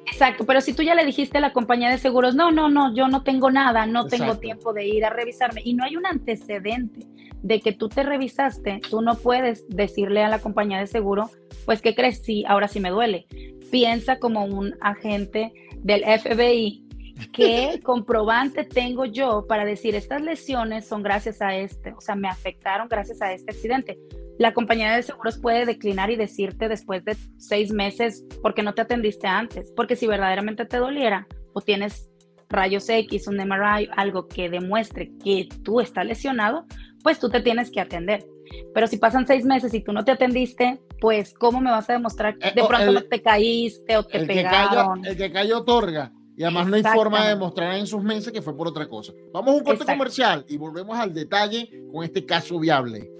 Exacto, 0.06 0.46
pero 0.46 0.60
si 0.60 0.72
tú 0.72 0.82
ya 0.82 0.94
le 0.94 1.04
dijiste 1.04 1.38
a 1.38 1.40
la 1.40 1.52
compañía 1.52 1.90
de 1.90 1.98
seguros, 1.98 2.34
no, 2.34 2.50
no, 2.50 2.68
no, 2.68 2.94
yo 2.94 3.08
no 3.08 3.22
tengo 3.22 3.50
nada, 3.50 3.86
no 3.86 4.06
tengo 4.06 4.38
tiempo 4.38 4.72
de 4.72 4.86
ir 4.86 5.04
a 5.04 5.10
revisarme 5.10 5.60
y 5.64 5.74
no 5.74 5.84
hay 5.84 5.96
un 5.96 6.06
antecedente 6.06 7.06
de 7.42 7.60
que 7.60 7.72
tú 7.72 7.88
te 7.88 8.02
revisaste, 8.02 8.80
tú 8.88 9.02
no 9.02 9.16
puedes 9.16 9.68
decirle 9.68 10.22
a 10.22 10.28
la 10.28 10.38
compañía 10.38 10.78
de 10.78 10.86
seguro, 10.86 11.30
pues, 11.64 11.82
¿qué 11.82 11.94
crees? 11.94 12.22
Sí, 12.22 12.44
ahora 12.46 12.68
sí 12.68 12.80
me 12.80 12.90
duele. 12.90 13.26
Piensa 13.70 14.18
como 14.18 14.44
un 14.44 14.74
agente 14.80 15.52
del 15.78 16.04
FBI 16.04 16.85
¿Qué 17.32 17.80
comprobante 17.84 18.64
tengo 18.64 19.04
yo 19.04 19.46
para 19.46 19.64
decir 19.64 19.94
estas 19.94 20.22
lesiones 20.22 20.86
son 20.86 21.02
gracias 21.02 21.40
a 21.42 21.54
este? 21.54 21.92
O 21.92 22.00
sea, 22.00 22.14
me 22.14 22.28
afectaron 22.28 22.88
gracias 22.88 23.22
a 23.22 23.32
este 23.32 23.52
accidente. 23.52 23.98
La 24.38 24.52
compañía 24.52 24.94
de 24.94 25.02
seguros 25.02 25.38
puede 25.38 25.64
declinar 25.64 26.10
y 26.10 26.16
decirte 26.16 26.68
después 26.68 27.04
de 27.04 27.16
seis 27.38 27.72
meses 27.72 28.24
porque 28.42 28.62
no 28.62 28.74
te 28.74 28.82
atendiste 28.82 29.26
antes, 29.26 29.72
porque 29.74 29.96
si 29.96 30.06
verdaderamente 30.06 30.66
te 30.66 30.76
doliera 30.76 31.26
o 31.54 31.62
tienes 31.62 32.10
rayos 32.48 32.88
X, 32.88 33.28
un 33.28 33.36
MRI, 33.36 33.88
algo 33.96 34.28
que 34.28 34.50
demuestre 34.50 35.10
que 35.24 35.48
tú 35.64 35.80
estás 35.80 36.04
lesionado, 36.04 36.66
pues 37.02 37.18
tú 37.18 37.30
te 37.30 37.40
tienes 37.40 37.70
que 37.70 37.80
atender. 37.80 38.26
Pero 38.74 38.86
si 38.86 38.98
pasan 38.98 39.26
seis 39.26 39.44
meses 39.44 39.72
y 39.74 39.80
tú 39.80 39.92
no 39.92 40.04
te 40.04 40.12
atendiste, 40.12 40.80
pues 41.00 41.34
¿cómo 41.34 41.60
me 41.60 41.70
vas 41.70 41.88
a 41.90 41.94
demostrar 41.94 42.36
que 42.38 42.50
de 42.50 42.60
eh, 42.60 42.64
pronto 42.66 42.92
no 42.92 43.02
te 43.02 43.22
caíste 43.22 43.96
o 43.96 44.04
te 44.04 44.24
pegaron? 44.24 45.04
el 45.04 45.16
que 45.16 45.32
cayó 45.32 45.58
otorga. 45.58 46.12
Y 46.36 46.42
además 46.42 46.66
no 46.66 46.76
hay 46.76 46.82
forma 46.82 47.22
de 47.22 47.30
demostrar 47.30 47.74
en 47.76 47.86
sus 47.86 48.02
meses 48.02 48.32
que 48.32 48.42
fue 48.42 48.54
por 48.56 48.68
otra 48.68 48.86
cosa. 48.88 49.12
Vamos 49.32 49.54
a 49.54 49.58
un 49.58 49.64
corte 49.64 49.84
comercial 49.84 50.44
y 50.48 50.58
volvemos 50.58 50.96
al 50.98 51.14
detalle 51.14 51.70
con 51.90 52.04
este 52.04 52.26
caso 52.26 52.58
viable. 52.58 53.10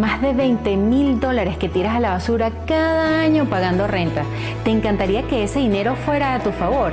Más 0.00 0.22
de 0.22 0.32
20 0.32 0.74
mil 0.78 1.20
dólares 1.20 1.58
que 1.58 1.68
tiras 1.68 1.94
a 1.94 2.00
la 2.00 2.12
basura 2.12 2.50
cada 2.66 3.20
año 3.20 3.44
pagando 3.44 3.86
renta. 3.86 4.22
¿Te 4.64 4.70
encantaría 4.70 5.24
que 5.24 5.44
ese 5.44 5.58
dinero 5.58 5.96
fuera 5.96 6.34
a 6.34 6.40
tu 6.40 6.50
favor? 6.50 6.92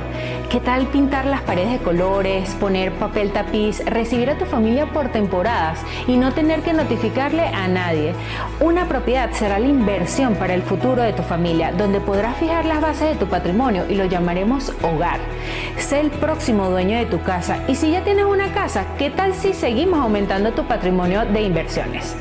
¿Qué 0.50 0.60
tal 0.60 0.86
pintar 0.88 1.24
las 1.24 1.40
paredes 1.40 1.72
de 1.72 1.78
colores, 1.78 2.50
poner 2.60 2.92
papel 2.92 3.32
tapiz, 3.32 3.82
recibir 3.86 4.28
a 4.28 4.36
tu 4.36 4.44
familia 4.44 4.84
por 4.92 5.08
temporadas 5.08 5.78
y 6.06 6.18
no 6.18 6.32
tener 6.32 6.60
que 6.60 6.74
notificarle 6.74 7.46
a 7.46 7.68
nadie? 7.68 8.12
Una 8.60 8.86
propiedad 8.86 9.30
será 9.32 9.58
la 9.58 9.68
inversión 9.68 10.34
para 10.34 10.52
el 10.52 10.62
futuro 10.62 11.00
de 11.00 11.14
tu 11.14 11.22
familia, 11.22 11.72
donde 11.72 12.00
podrás 12.00 12.36
fijar 12.36 12.66
las 12.66 12.82
bases 12.82 13.08
de 13.08 13.16
tu 13.16 13.28
patrimonio 13.28 13.86
y 13.88 13.94
lo 13.94 14.04
llamaremos 14.04 14.74
hogar. 14.82 15.20
Sé 15.78 16.00
el 16.00 16.10
próximo 16.10 16.68
dueño 16.68 16.98
de 16.98 17.06
tu 17.06 17.22
casa 17.22 17.62
y 17.66 17.76
si 17.76 17.92
ya 17.92 18.04
tienes 18.04 18.26
una 18.26 18.52
casa, 18.52 18.84
¿qué 18.98 19.08
tal 19.08 19.32
si 19.32 19.54
seguimos 19.54 20.00
aumentando 20.00 20.52
tu 20.52 20.66
patrimonio 20.66 21.24
de 21.24 21.40
inversiones? 21.40 22.14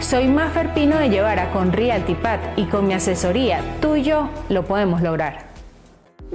Soy 0.00 0.28
Maffer 0.28 0.74
Pino 0.74 0.98
de 0.98 1.10
Llevara 1.10 1.50
con 1.50 1.72
RealtyPad 1.72 2.38
y 2.56 2.64
con 2.64 2.86
mi 2.86 2.94
asesoría, 2.94 3.60
tú 3.80 3.96
y 3.96 4.02
yo 4.02 4.28
lo 4.48 4.64
podemos 4.64 5.02
lograr. 5.02 5.51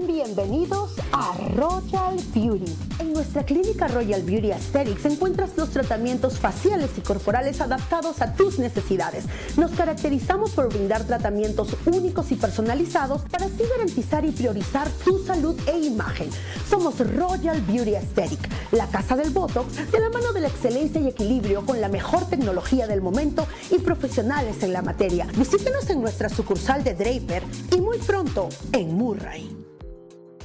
Bienvenidos 0.05 0.91
a 1.11 1.35
Royal 1.55 2.17
Beauty. 2.31 2.71
En 2.99 3.13
nuestra 3.13 3.43
clínica 3.43 3.87
Royal 3.87 4.21
Beauty 4.21 4.51
Aesthetics 4.51 5.05
encuentras 5.05 5.57
los 5.57 5.71
tratamientos 5.71 6.37
faciales 6.37 6.91
y 6.97 7.01
corporales 7.01 7.61
adaptados 7.61 8.21
a 8.21 8.35
tus 8.35 8.59
necesidades. 8.59 9.25
Nos 9.57 9.71
caracterizamos 9.71 10.51
por 10.51 10.69
brindar 10.69 11.03
tratamientos 11.05 11.75
únicos 11.87 12.31
y 12.31 12.35
personalizados 12.35 13.23
para 13.23 13.47
así 13.47 13.63
garantizar 13.67 14.23
y 14.23 14.31
priorizar 14.31 14.87
tu 15.03 15.17
salud 15.25 15.59
e 15.65 15.79
imagen. 15.79 16.29
Somos 16.69 16.99
Royal 16.99 17.59
Beauty 17.61 17.95
Aesthetic, 17.95 18.49
la 18.73 18.85
casa 18.87 19.15
del 19.15 19.31
Botox, 19.31 19.91
de 19.91 19.99
la 19.99 20.11
mano 20.11 20.31
de 20.31 20.41
la 20.41 20.47
excelencia 20.47 21.01
y 21.01 21.07
equilibrio 21.07 21.65
con 21.65 21.81
la 21.81 21.89
mejor 21.89 22.29
tecnología 22.29 22.85
del 22.85 23.01
momento 23.01 23.47
y 23.71 23.79
profesionales 23.79 24.61
en 24.61 24.73
la 24.73 24.83
materia. 24.83 25.25
Visítenos 25.35 25.89
en 25.89 26.01
nuestra 26.01 26.29
sucursal 26.29 26.83
de 26.83 26.93
Draper 26.93 27.41
y 27.75 27.81
muy 27.81 27.97
pronto 27.97 28.47
en 28.73 28.93
Murray 28.93 29.57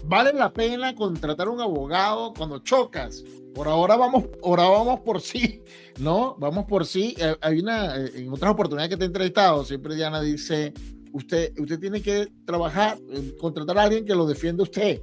vale 0.04 0.32
la 0.32 0.52
pena 0.52 0.94
contratar 0.94 1.48
un 1.48 1.60
abogado 1.60 2.32
cuando 2.34 2.58
chocas. 2.60 3.24
Por 3.54 3.68
ahora 3.68 3.96
vamos, 3.96 4.24
ahora 4.42 4.64
vamos 4.64 5.00
por 5.00 5.20
sí, 5.20 5.62
¿no? 5.98 6.36
Vamos 6.38 6.64
por 6.64 6.86
sí. 6.86 7.14
Eh, 7.18 7.36
hay 7.40 7.60
una, 7.60 7.96
eh, 7.96 8.10
en 8.16 8.32
otras 8.32 8.52
oportunidades 8.52 8.90
que 8.90 8.96
te 8.96 9.04
he 9.04 9.06
entrevistado, 9.06 9.64
siempre 9.64 9.94
Diana 9.94 10.22
dice, 10.22 10.72
usted, 11.12 11.52
usted 11.58 11.78
tiene 11.78 12.00
que 12.00 12.28
trabajar, 12.46 12.98
eh, 13.10 13.36
contratar 13.38 13.78
a 13.78 13.82
alguien 13.82 14.06
que 14.06 14.14
lo 14.14 14.26
defienda 14.26 14.62
usted, 14.62 15.02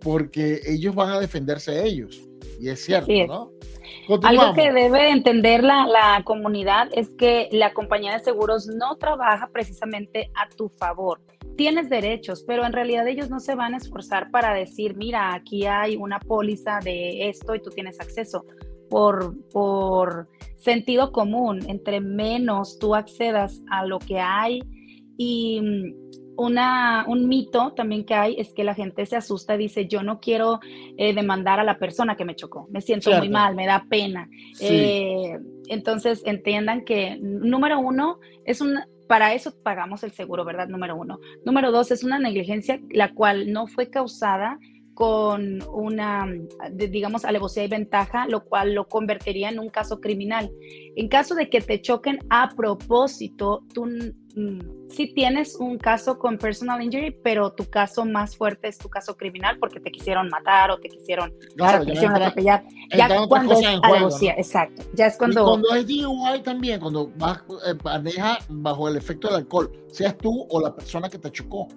porque 0.00 0.60
ellos 0.64 0.94
van 0.94 1.10
a 1.10 1.18
defenderse 1.18 1.84
ellos. 1.84 2.20
Y 2.60 2.68
es 2.68 2.84
cierto, 2.84 3.12
¿no? 3.26 3.52
Algo 4.22 4.54
que 4.54 4.72
debe 4.72 5.10
entender 5.10 5.62
la, 5.62 5.86
la, 5.86 6.22
comunidad 6.24 6.88
es 6.92 7.10
que 7.16 7.48
la 7.52 7.72
compañía 7.74 8.12
de 8.12 8.20
seguros 8.20 8.66
no 8.66 8.96
trabaja 8.96 9.48
precisamente 9.52 10.30
a 10.34 10.48
tu 10.48 10.68
favor. 10.68 11.20
Tienes 11.56 11.88
derechos, 11.88 12.44
pero 12.46 12.64
en 12.64 12.72
realidad 12.72 13.06
ellos 13.06 13.30
no 13.30 13.40
se 13.40 13.54
van 13.54 13.74
a 13.74 13.78
esforzar 13.78 14.30
para 14.30 14.54
decir, 14.54 14.96
mira, 14.96 15.34
aquí 15.34 15.66
hay 15.66 15.96
una 15.96 16.20
póliza 16.20 16.78
de 16.82 17.28
esto 17.28 17.54
y 17.54 17.62
tú 17.62 17.70
tienes 17.70 18.00
acceso. 18.00 18.44
Por, 18.88 19.34
por 19.50 20.28
sentido 20.56 21.12
común, 21.12 21.60
entre 21.68 22.00
menos 22.00 22.78
tú 22.78 22.94
accedas 22.94 23.62
a 23.70 23.84
lo 23.84 23.98
que 23.98 24.18
hay 24.18 24.62
y 25.18 25.60
una, 26.38 27.04
un 27.08 27.28
mito 27.28 27.72
también 27.72 28.04
que 28.04 28.14
hay 28.14 28.36
es 28.38 28.52
que 28.54 28.62
la 28.62 28.74
gente 28.74 29.04
se 29.06 29.16
asusta 29.16 29.56
y 29.56 29.58
dice, 29.58 29.88
yo 29.88 30.04
no 30.04 30.20
quiero 30.20 30.60
eh, 30.96 31.12
demandar 31.12 31.58
a 31.58 31.64
la 31.64 31.78
persona 31.78 32.16
que 32.16 32.24
me 32.24 32.36
chocó, 32.36 32.68
me 32.70 32.80
siento 32.80 33.10
muy 33.10 33.28
mal, 33.28 33.56
me 33.56 33.66
da 33.66 33.84
pena. 33.90 34.28
Eh, 34.60 35.36
entonces, 35.66 36.22
entiendan 36.24 36.84
que, 36.84 37.18
número 37.20 37.80
uno, 37.80 38.20
es 38.44 38.60
un, 38.60 38.78
para 39.08 39.34
eso 39.34 39.52
pagamos 39.64 40.04
el 40.04 40.12
seguro, 40.12 40.44
¿verdad? 40.44 40.68
Número 40.68 40.94
uno. 40.94 41.18
Número 41.44 41.72
dos, 41.72 41.90
es 41.90 42.04
una 42.04 42.20
negligencia 42.20 42.80
la 42.90 43.12
cual 43.12 43.52
no 43.52 43.66
fue 43.66 43.90
causada 43.90 44.58
con 44.94 45.60
una, 45.72 46.26
digamos, 46.72 47.24
alevosía 47.24 47.62
y 47.62 47.68
ventaja, 47.68 48.26
lo 48.26 48.44
cual 48.44 48.74
lo 48.74 48.88
convertiría 48.88 49.48
en 49.48 49.60
un 49.60 49.70
caso 49.70 50.00
criminal. 50.00 50.50
En 50.96 51.08
caso 51.08 51.36
de 51.36 51.48
que 51.48 51.60
te 51.60 51.80
choquen 51.80 52.18
a 52.30 52.48
propósito, 52.56 53.64
tú 53.72 53.88
sí 54.90 55.12
tienes 55.14 55.56
un 55.56 55.78
caso 55.78 56.18
con 56.18 56.38
personal 56.38 56.82
injury, 56.82 57.16
pero 57.22 57.52
tu 57.52 57.64
caso 57.64 58.04
más 58.04 58.36
fuerte 58.36 58.68
es 58.68 58.78
tu 58.78 58.88
caso 58.88 59.16
criminal 59.16 59.58
porque 59.58 59.80
te 59.80 59.90
quisieron 59.90 60.28
matar 60.28 60.70
o 60.70 60.78
te 60.78 60.88
quisieron, 60.88 61.32
atropellar. 61.60 62.64
Ya 62.96 63.26
cuando 63.26 63.54
es 63.54 63.66
alevosía, 63.82 64.32
exacto. 64.32 64.82
Ya 64.94 65.06
es 65.06 65.16
cuando... 65.16 65.40
Y 65.40 65.44
cuando 65.44 65.74
es 65.74 65.86
DUI 65.86 66.42
también, 66.42 66.80
cuando 66.80 67.10
vas, 67.16 67.38
eh, 67.66 67.74
maneja 67.84 68.38
bajo 68.48 68.88
el 68.88 68.96
efecto 68.96 69.28
del 69.28 69.38
alcohol, 69.38 69.70
seas 69.88 70.16
tú 70.18 70.46
o 70.50 70.60
la 70.60 70.74
persona 70.74 71.08
que 71.08 71.18
te 71.18 71.30
chocó 71.30 71.68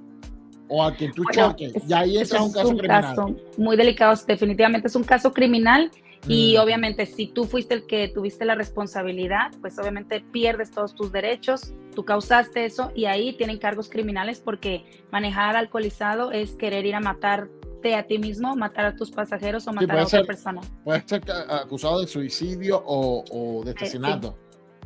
o 0.71 0.83
a 0.83 0.95
quien 0.95 1.11
tú 1.11 1.23
choques. 1.31 1.73
Ya 1.85 1.99
ahí 1.99 2.17
entra 2.17 2.41
un 2.41 2.51
caso 2.51 2.69
un 2.69 2.77
criminal. 2.77 3.03
Caso 3.03 3.35
muy 3.57 3.75
delicado, 3.75 4.13
definitivamente 4.25 4.87
es 4.87 4.95
un 4.95 5.03
caso 5.03 5.31
criminal. 5.33 5.91
Y 6.27 6.55
mm. 6.55 6.61
obviamente, 6.61 7.05
si 7.05 7.27
tú 7.27 7.45
fuiste 7.45 7.73
el 7.73 7.85
que 7.85 8.07
tuviste 8.07 8.45
la 8.45 8.55
responsabilidad, 8.55 9.51
pues 9.59 9.77
obviamente 9.79 10.23
pierdes 10.31 10.71
todos 10.71 10.93
tus 10.93 11.11
derechos, 11.11 11.73
tú 11.95 12.05
causaste 12.05 12.65
eso 12.65 12.91
y 12.95 13.05
ahí 13.05 13.33
tienen 13.33 13.57
cargos 13.57 13.89
criminales 13.89 14.39
porque 14.39 14.85
manejar 15.11 15.55
alcoholizado 15.55 16.31
es 16.31 16.51
querer 16.51 16.85
ir 16.85 16.95
a 16.95 16.99
matarte 16.99 17.95
a 17.95 18.05
ti 18.05 18.19
mismo, 18.19 18.55
matar 18.55 18.85
a 18.85 18.95
tus 18.95 19.11
pasajeros 19.11 19.67
o 19.67 19.73
matar 19.73 19.99
a 19.99 20.03
otra 20.03 20.23
persona. 20.23 20.61
Puedes 20.83 21.03
ser 21.07 21.23
acusado 21.49 22.01
de 22.01 22.07
suicidio 22.07 22.81
o, 22.85 23.63
de 23.65 23.71
eh, 23.71 23.75
asesinato. 23.77 24.37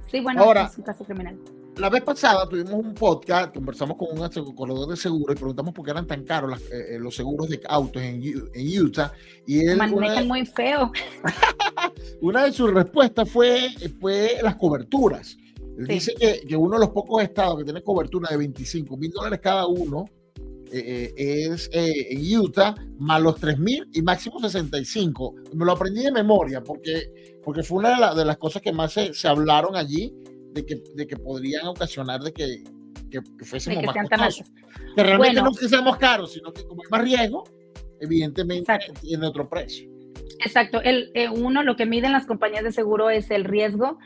sí. 0.09 0.21
bueno, 0.21 0.41
Ahora, 0.41 0.63
es 0.63 0.77
un 0.77 0.83
caso 0.83 1.03
criminal 1.03 1.37
la 1.77 1.89
vez 1.89 2.03
pasada 2.03 2.47
tuvimos 2.47 2.73
un 2.73 2.93
podcast, 2.93 3.53
conversamos 3.53 3.97
con 3.97 4.09
un 4.17 4.55
corredor 4.55 4.87
de 4.89 4.95
seguros 4.95 5.35
y 5.35 5.39
preguntamos 5.39 5.73
por 5.73 5.83
qué 5.83 5.91
eran 5.91 6.07
tan 6.07 6.23
caros 6.23 6.61
eh, 6.71 6.95
eh, 6.95 6.99
los 6.99 7.15
seguros 7.15 7.49
de 7.49 7.59
autos 7.67 8.01
en, 8.01 8.21
Utah. 8.81 9.11
Y 9.45 9.59
él, 9.59 9.79
una, 9.91 10.23
muy 10.23 10.45
feo. 10.45 10.91
una 12.21 12.45
de 12.45 12.53
sus 12.53 12.73
respuestas 12.73 13.29
fue, 13.29 13.69
fue 13.99 14.37
las 14.41 14.55
coberturas. 14.55 15.37
Él 15.77 15.87
dice 15.87 16.13
que, 16.17 16.41
que, 16.47 16.55
uno 16.55 16.75
de 16.75 16.85
los 16.85 16.89
pocos 16.89 17.21
estados 17.21 17.57
que 17.57 17.65
tiene 17.65 17.81
cobertura 17.81 18.29
de 18.29 18.37
25 18.37 18.95
mil 18.95 19.11
dólares 19.11 19.39
cada 19.41 19.67
uno 19.67 20.05
eh, 20.71 21.13
es 21.17 21.69
en 21.73 22.39
Utah, 22.39 22.73
más 22.97 23.21
los 23.21 23.35
3 23.35 23.59
mil 23.59 23.87
y 23.93 24.01
máximo 24.01 24.39
65. 24.39 25.35
Me 25.53 25.65
lo 25.65 25.73
aprendí 25.73 26.03
de 26.03 26.11
memoria 26.11 26.63
porque, 26.63 27.39
porque 27.43 27.63
fue 27.63 27.79
una 27.79 28.13
de, 28.13 28.23
las 28.23 28.37
cosas 28.37 28.61
que 28.61 28.71
más 28.71 28.93
se, 28.93 29.13
se 29.13 29.27
hablaron 29.27 29.75
allí 29.75 30.13
de 30.55 30.65
que, 30.65 30.81
de 30.95 31.05
que 31.05 31.17
podrían 31.17 31.67
ocasionar 31.67 32.21
de 32.21 32.33
que, 32.33 32.63
que, 33.11 33.21
fuésemos 33.43 33.83
más 33.83 33.95
costosos. 34.09 34.51
Que 34.95 35.03
realmente 35.03 35.41
no 35.41 35.51
que 35.51 35.67
seamos 35.67 35.97
caros, 35.97 36.31
sino 36.33 36.53
que 36.53 36.65
como 36.65 36.81
hay 36.81 36.89
más 36.89 37.01
riesgo, 37.01 37.43
evidentemente 37.99 38.73
tiene 39.01 39.27
otro 39.27 39.47
precio. 39.49 39.89
Exacto. 40.43 40.81
El, 40.81 41.11
eh, 41.13 41.29
uno, 41.29 41.61
lo 41.61 41.75
que 41.75 41.85
miden 41.85 42.13
las 42.13 42.25
compañías 42.25 42.63
de 42.63 42.71
seguro 42.71 43.09
es 43.09 43.29
el 43.31 43.43
riesgo. 43.43 43.99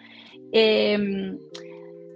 Em, 0.51 1.37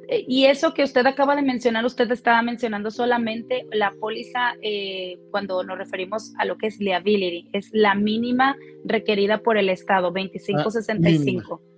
eh, 0.08 0.26
y 0.28 0.46
eso 0.46 0.74
que 0.74 0.84
usted 0.84 1.06
acaba 1.06 1.36
de 1.36 1.44
mencionar, 1.44 1.86
usted 1.86 2.10
estaba 2.12 2.42
mencionando 2.42 2.90
solamente 2.90 3.68
la 3.72 3.92
póliza 3.92 4.56
eh, 4.64 5.20
cuando 5.30 5.64
nos 5.64 5.78
referimos 5.78 6.34
a 6.40 6.46
lo 6.46 6.58
que 6.58 6.68
es 6.68 6.80
liability, 6.80 7.50
es 7.54 7.70
la 7.72 7.94
mínima 7.94 8.56
requerida 8.84 9.38
por 9.44 9.58
el 9.58 9.70
Estado, 9.70 10.12
2565. 10.12 11.62
Ah, 11.62 11.70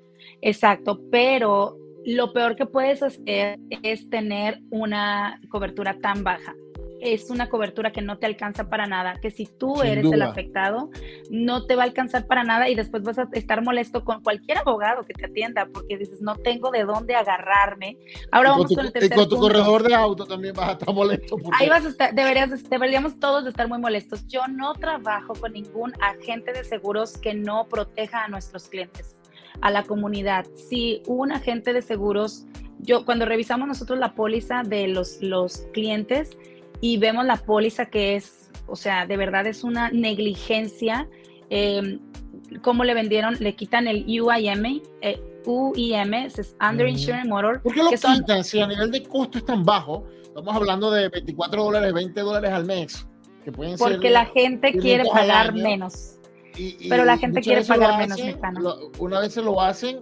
Exacto, 0.41 1.01
pero 1.11 1.77
lo 2.05 2.33
peor 2.33 2.55
que 2.55 2.65
puedes 2.65 3.01
hacer 3.01 3.59
es 3.83 4.09
tener 4.09 4.61
una 4.69 5.39
cobertura 5.49 5.97
tan 5.99 6.23
baja. 6.23 6.53
es 7.01 7.29
una 7.29 7.49
cobertura 7.49 7.91
que 7.91 8.01
no 8.01 8.17
te 8.17 8.25
alcanza 8.25 8.67
para 8.67 8.87
nada, 8.87 9.15
que 9.21 9.29
si 9.29 9.45
tú 9.45 9.83
eres 9.83 10.11
el 10.11 10.23
afectado, 10.23 10.89
no 11.29 11.65
te 11.67 11.75
va 11.75 11.83
a 11.83 11.85
alcanzar 11.85 12.25
para 12.25 12.43
nada 12.43 12.67
y 12.67 12.73
después 12.73 13.03
vas 13.03 13.19
a 13.19 13.27
estar 13.33 13.61
molesto 13.61 14.03
con 14.03 14.23
cualquier 14.23 14.59
abogado 14.59 15.03
que 15.03 15.13
te 15.13 15.25
atienda 15.25 15.67
porque 15.71 15.97
dices, 15.97 16.21
no 16.21 16.35
tengo 16.35 16.71
de 16.71 16.83
dónde 16.83 17.13
agarrarme. 17.13 17.97
Ahora 18.31 18.51
vamos 18.51 18.73
con, 18.73 18.87
el 18.87 18.91
tercer 18.91 19.11
Y 19.11 19.15
con 19.15 19.29
tu 19.29 19.37
corredor 19.37 19.83
de 19.83 19.93
auto 19.93 20.25
también 20.25 20.55
vas 20.55 20.69
a 20.69 20.71
estar 20.71 20.93
molesto. 20.95 21.37
Ahí 21.59 21.69
vas 21.69 21.85
a 21.85 21.89
estar, 21.89 22.15
deberías, 22.15 22.67
deberíamos 22.67 23.19
todos 23.19 23.43
de 23.43 23.51
estar 23.51 23.67
muy 23.67 23.77
molestos. 23.77 24.25
Yo 24.27 24.47
no 24.47 24.73
trabajo 24.73 25.33
con 25.33 25.53
ningún 25.53 25.93
agente 26.01 26.53
de 26.53 26.63
seguros 26.63 27.17
que 27.19 27.35
no 27.35 27.65
proteja 27.65 28.23
a 28.23 28.27
nuestros 28.29 28.67
clientes, 28.67 29.14
a 29.61 29.71
la 29.71 29.83
comunidad. 29.83 30.45
Si 30.55 31.01
un 31.07 31.31
agente 31.31 31.73
de 31.73 31.81
seguros 31.81 32.45
yo 32.79 33.05
cuando 33.05 33.25
revisamos 33.25 33.67
nosotros 33.67 33.99
la 33.99 34.13
póliza 34.13 34.63
de 34.63 34.87
los, 34.87 35.21
los 35.21 35.67
clientes 35.73 36.37
y 36.81 36.97
vemos 36.97 37.25
la 37.25 37.37
póliza 37.37 37.87
que 37.87 38.15
es, 38.15 38.51
o 38.67 38.75
sea, 38.75 39.05
de 39.05 39.17
verdad 39.17 39.47
es 39.47 39.63
una 39.63 39.89
negligencia, 39.89 41.07
eh, 41.49 41.99
cómo 42.61 42.83
le 42.83 42.93
vendieron, 42.93 43.35
le 43.39 43.55
quitan 43.55 43.87
el 43.87 44.05
UIM, 44.07 44.81
eh, 45.01 45.21
UIM, 45.45 46.13
es 46.13 46.55
Underinsurance 46.61 47.27
Motor. 47.27 47.61
¿Por 47.61 47.73
qué 47.73 47.83
lo 47.83 47.89
quitan 47.89 48.43
si 48.43 48.59
a 48.59 48.67
nivel 48.67 48.91
de 48.91 49.03
costo 49.03 49.37
es 49.37 49.45
tan 49.45 49.63
bajo? 49.63 50.05
Estamos 50.23 50.55
hablando 50.55 50.91
de 50.91 51.09
24 51.09 51.63
dólares, 51.63 51.93
20 51.93 52.21
dólares 52.21 52.51
al 52.51 52.65
mes. 52.65 53.07
Que 53.43 53.51
pueden 53.51 53.77
Porque 53.77 54.09
la 54.09 54.25
gente 54.25 54.73
quiere 54.73 55.05
pagar 55.05 55.53
menos. 55.53 56.14
Pero 56.89 57.05
la 57.05 57.17
gente 57.17 57.41
quiere 57.41 57.63
pagar 57.63 57.97
menos, 57.97 58.19
Una 58.99 59.19
vez 59.19 59.33
se 59.33 59.41
lo 59.41 59.61
hacen 59.61 59.99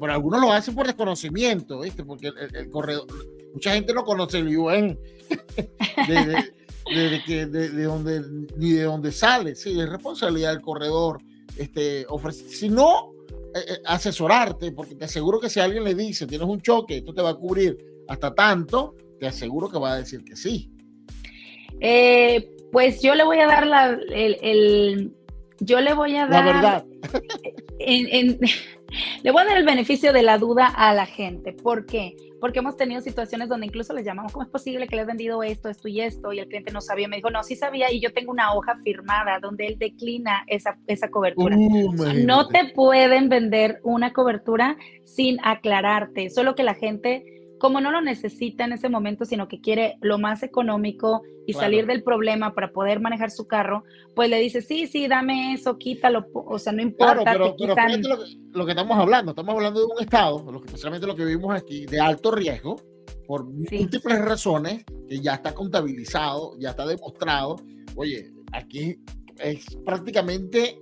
por 0.00 0.10
algunos 0.10 0.40
lo 0.40 0.50
hacen 0.50 0.74
por 0.74 0.86
desconocimiento, 0.86 1.80
¿viste? 1.80 2.02
Porque 2.04 2.32
el, 2.54 2.70
corredor, 2.70 3.06
mucha 3.52 3.74
gente 3.74 3.92
no 3.92 4.02
conoce 4.02 4.38
el 4.38 4.56
UN 4.56 4.98
de, 6.08 7.22
que, 7.24 7.46
de, 7.46 7.84
donde, 7.84 8.22
ni 8.56 8.72
de 8.72 8.84
dónde 8.84 9.12
sale, 9.12 9.54
sí, 9.54 9.78
es 9.78 9.88
responsabilidad 9.88 10.52
del 10.52 10.62
corredor, 10.62 11.18
este, 11.56 12.06
ofrece, 12.08 12.48
si 12.48 12.68
no, 12.68 13.12
eh, 13.54 13.60
eh, 13.68 13.82
asesorarte, 13.84 14.72
porque 14.72 14.94
te 14.94 15.04
aseguro 15.04 15.38
que 15.38 15.50
si 15.50 15.60
alguien 15.60 15.84
le 15.84 15.94
dice, 15.94 16.26
tienes 16.26 16.48
un 16.48 16.60
choque, 16.60 16.96
esto 16.96 17.12
te 17.12 17.22
va 17.22 17.30
a 17.30 17.34
cubrir 17.34 17.78
hasta 18.08 18.34
tanto, 18.34 18.96
te 19.20 19.26
aseguro 19.26 19.68
que 19.68 19.78
va 19.78 19.92
a 19.92 19.96
decir 19.98 20.24
que 20.24 20.34
sí. 20.34 20.72
Eh, 21.80 22.50
pues 22.72 23.02
yo 23.02 23.14
le 23.14 23.24
voy 23.24 23.38
a 23.38 23.46
dar 23.46 23.66
la, 23.66 23.98
el, 24.12 25.12
yo 25.60 25.80
le 25.80 25.94
voy 25.94 26.16
a 26.16 26.26
dar... 26.26 26.44
La 26.44 26.52
verdad. 26.52 26.84
En, 27.78 28.38
le 29.22 29.30
voy 29.30 29.42
a 29.42 29.44
dar 29.44 29.56
el 29.56 29.64
beneficio 29.64 30.12
de 30.12 30.22
la 30.22 30.38
duda 30.38 30.66
a 30.66 30.92
la 30.94 31.06
gente. 31.06 31.52
¿Por 31.52 31.86
qué? 31.86 32.16
Porque 32.40 32.60
hemos 32.60 32.76
tenido 32.76 33.00
situaciones 33.00 33.48
donde 33.48 33.66
incluso 33.66 33.92
les 33.92 34.04
llamamos, 34.04 34.32
¿cómo 34.32 34.44
es 34.44 34.50
posible 34.50 34.86
que 34.88 34.96
le 34.96 35.02
has 35.02 35.06
vendido 35.06 35.42
esto, 35.42 35.68
esto 35.68 35.88
y 35.88 36.00
esto? 36.00 36.32
Y 36.32 36.38
el 36.38 36.48
cliente 36.48 36.72
no 36.72 36.80
sabía. 36.80 37.06
Me 37.06 37.16
dijo, 37.16 37.30
no, 37.30 37.42
sí 37.42 37.56
sabía 37.56 37.92
y 37.92 38.00
yo 38.00 38.12
tengo 38.12 38.32
una 38.32 38.54
hoja 38.54 38.76
firmada 38.82 39.38
donde 39.40 39.66
él 39.66 39.78
declina 39.78 40.44
esa, 40.46 40.78
esa 40.86 41.08
cobertura. 41.10 41.56
Uh, 41.56 41.92
no 42.24 42.48
te 42.48 42.72
pueden 42.74 43.28
vender 43.28 43.80
una 43.82 44.12
cobertura 44.12 44.76
sin 45.04 45.38
aclararte. 45.44 46.30
Solo 46.30 46.54
que 46.54 46.62
la 46.62 46.74
gente 46.74 47.39
como 47.60 47.80
no 47.80 47.92
lo 47.92 48.00
necesita 48.00 48.64
en 48.64 48.72
ese 48.72 48.88
momento, 48.88 49.24
sino 49.24 49.46
que 49.46 49.60
quiere 49.60 49.98
lo 50.00 50.18
más 50.18 50.42
económico 50.42 51.22
y 51.46 51.52
salir 51.52 51.86
del 51.86 52.02
problema 52.02 52.54
para 52.54 52.72
poder 52.72 53.00
manejar 53.00 53.30
su 53.30 53.46
carro, 53.46 53.84
pues 54.14 54.30
le 54.30 54.38
dice, 54.38 54.62
sí, 54.62 54.86
sí, 54.86 55.06
dame 55.08 55.52
eso, 55.52 55.76
quítalo, 55.76 56.26
o 56.32 56.58
sea, 56.58 56.72
no 56.72 56.80
importa. 56.80 57.22
Claro, 57.22 57.54
pero, 57.58 57.76
lo, 58.52 58.64
que, 58.64 58.72
estamos 58.72 58.98
hablando, 58.98 59.32
estamos 59.32 59.54
hablando 59.54 59.80
de 59.80 59.86
un 59.86 60.00
estado, 60.00 60.62
especialmente 60.64 61.06
lo 61.06 61.14
que 61.14 61.24
vivimos 61.24 61.54
aquí, 61.54 61.84
de 61.84 62.00
alto 62.00 62.30
riesgo, 62.30 62.76
por 63.26 63.44
múltiples 63.44 64.18
razones, 64.24 64.84
que 65.06 65.20
ya 65.20 65.34
está 65.34 65.54
contabilizado, 65.54 66.56
ya 66.58 66.70
está 66.70 66.86
demostrado. 66.86 67.56
Oye, 67.94 68.32
aquí 68.52 68.98
es 69.38 69.66
prácticamente 69.84 70.80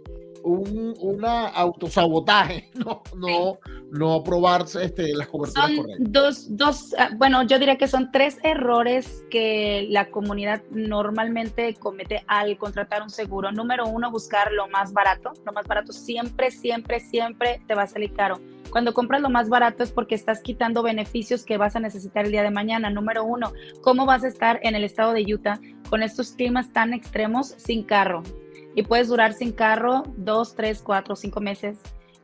un 0.49 0.95
una 1.01 1.49
autosabotaje, 1.49 2.71
no, 2.75 3.03
no, 3.17 3.59
no 3.91 4.15
aprobarse 4.15 4.85
este, 4.85 5.15
las 5.15 5.29
coberturas 5.29 5.71
son 5.75 5.87
Dos, 5.99 6.57
dos, 6.57 6.95
ah, 6.99 7.11
bueno, 7.17 7.43
yo 7.45 7.59
diría 7.59 7.77
que 7.77 7.89
son 7.89 8.11
tres 8.11 8.39
errores 8.43 9.25
que 9.31 9.87
la 9.91 10.11
comunidad 10.11 10.63
normalmente 10.71 11.75
comete 11.75 12.25
al 12.27 12.57
contratar 12.57 13.03
un 13.03 13.11
seguro. 13.11 13.53
Número 13.53 13.87
uno, 13.87 14.11
buscar 14.11 14.53
lo 14.53 14.69
más 14.69 14.93
barato. 14.93 15.33
Lo 15.45 15.53
más 15.53 15.67
barato 15.67 15.93
siempre, 15.93 16.51
siempre, 16.51 17.01
siempre 17.01 17.61
te 17.67 17.75
va 17.75 17.83
a 17.83 17.87
salir 17.87 18.13
caro. 18.13 18.41
Cuando 18.71 18.93
compras 18.93 19.23
lo 19.23 19.31
más 19.31 19.49
barato 19.49 19.83
es 19.83 19.91
porque 19.91 20.15
estás 20.15 20.43
quitando 20.43 20.83
beneficios 20.83 21.45
que 21.45 21.57
vas 21.57 21.75
a 21.75 21.81
necesitar 21.81 22.27
el 22.27 22.33
día 22.33 22.43
de 22.43 22.51
mañana. 22.51 22.91
Número 22.91 23.25
uno, 23.25 23.53
¿cómo 23.83 24.05
vas 24.05 24.25
a 24.25 24.29
estar 24.29 24.61
en 24.63 24.75
el 24.75 24.85
estado 24.85 25.13
de 25.13 25.23
Utah 25.23 25.59
con 25.89 26.03
estos 26.03 26.33
climas 26.33 26.73
tan 26.73 26.93
extremos 26.93 27.55
sin 27.57 27.83
carro? 27.83 28.23
Y 28.75 28.83
puedes 28.83 29.09
durar 29.09 29.33
sin 29.33 29.53
carro 29.53 30.05
dos, 30.17 30.55
tres, 30.55 30.83
cuatro, 30.83 31.17
cinco 31.17 31.41
meses 31.41 31.79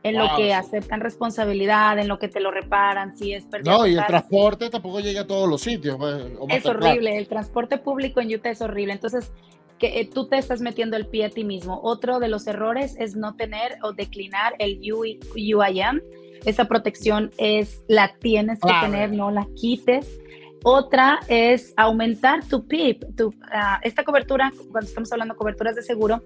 en 0.05 0.17
lo 0.19 0.27
que 0.37 0.53
aceptan 0.53 1.01
responsabilidad, 1.01 1.97
en 1.97 2.07
lo 2.07 2.19
que 2.19 2.27
te 2.27 2.39
lo 2.39 2.51
reparan, 2.51 3.17
si 3.17 3.33
es 3.33 3.43
pérdida. 3.45 3.75
No, 3.75 3.87
y 3.87 3.95
el 3.95 4.05
transporte 4.05 4.69
tampoco 4.69 4.99
llega 4.99 5.21
a 5.21 5.27
todos 5.27 5.49
los 5.49 5.61
sitios. 5.61 5.97
Pues, 5.97 6.23
es 6.49 6.65
horrible, 6.67 7.17
el 7.17 7.27
transporte 7.27 7.79
público 7.79 8.21
en 8.21 8.31
Utah 8.31 8.51
es 8.51 8.61
horrible. 8.61 8.93
Entonces, 8.93 9.31
que 9.79 9.99
eh, 9.99 10.05
tú 10.11 10.27
te 10.27 10.37
estás 10.37 10.61
metiendo 10.61 10.95
el 10.95 11.07
pie 11.07 11.25
a 11.25 11.29
ti 11.31 11.43
mismo. 11.43 11.79
Otro 11.81 12.19
de 12.19 12.27
los 12.27 12.45
errores 12.45 12.95
es 12.99 13.15
no 13.15 13.35
tener 13.35 13.77
o 13.81 13.93
declinar 13.93 14.53
el 14.59 14.79
UIM. 14.79 16.01
Esa 16.45 16.65
protección 16.65 17.31
es 17.39 17.83
la 17.87 18.15
tienes 18.19 18.59
que 18.59 18.73
tener, 18.81 19.11
no 19.11 19.31
la 19.31 19.47
quites. 19.55 20.19
Otra 20.67 21.19
es 21.27 21.75
aumentar 21.77 22.43
tu 22.43 22.65
PIP. 22.65 23.15
Tu, 23.15 23.31
ah, 23.51 23.79
esta 23.83 24.03
cobertura, 24.03 24.51
cuando 24.71 24.89
estamos 24.89 25.11
hablando 25.11 25.35
de 25.35 25.37
coberturas 25.37 25.75
de 25.75 25.83
seguro, 25.83 26.23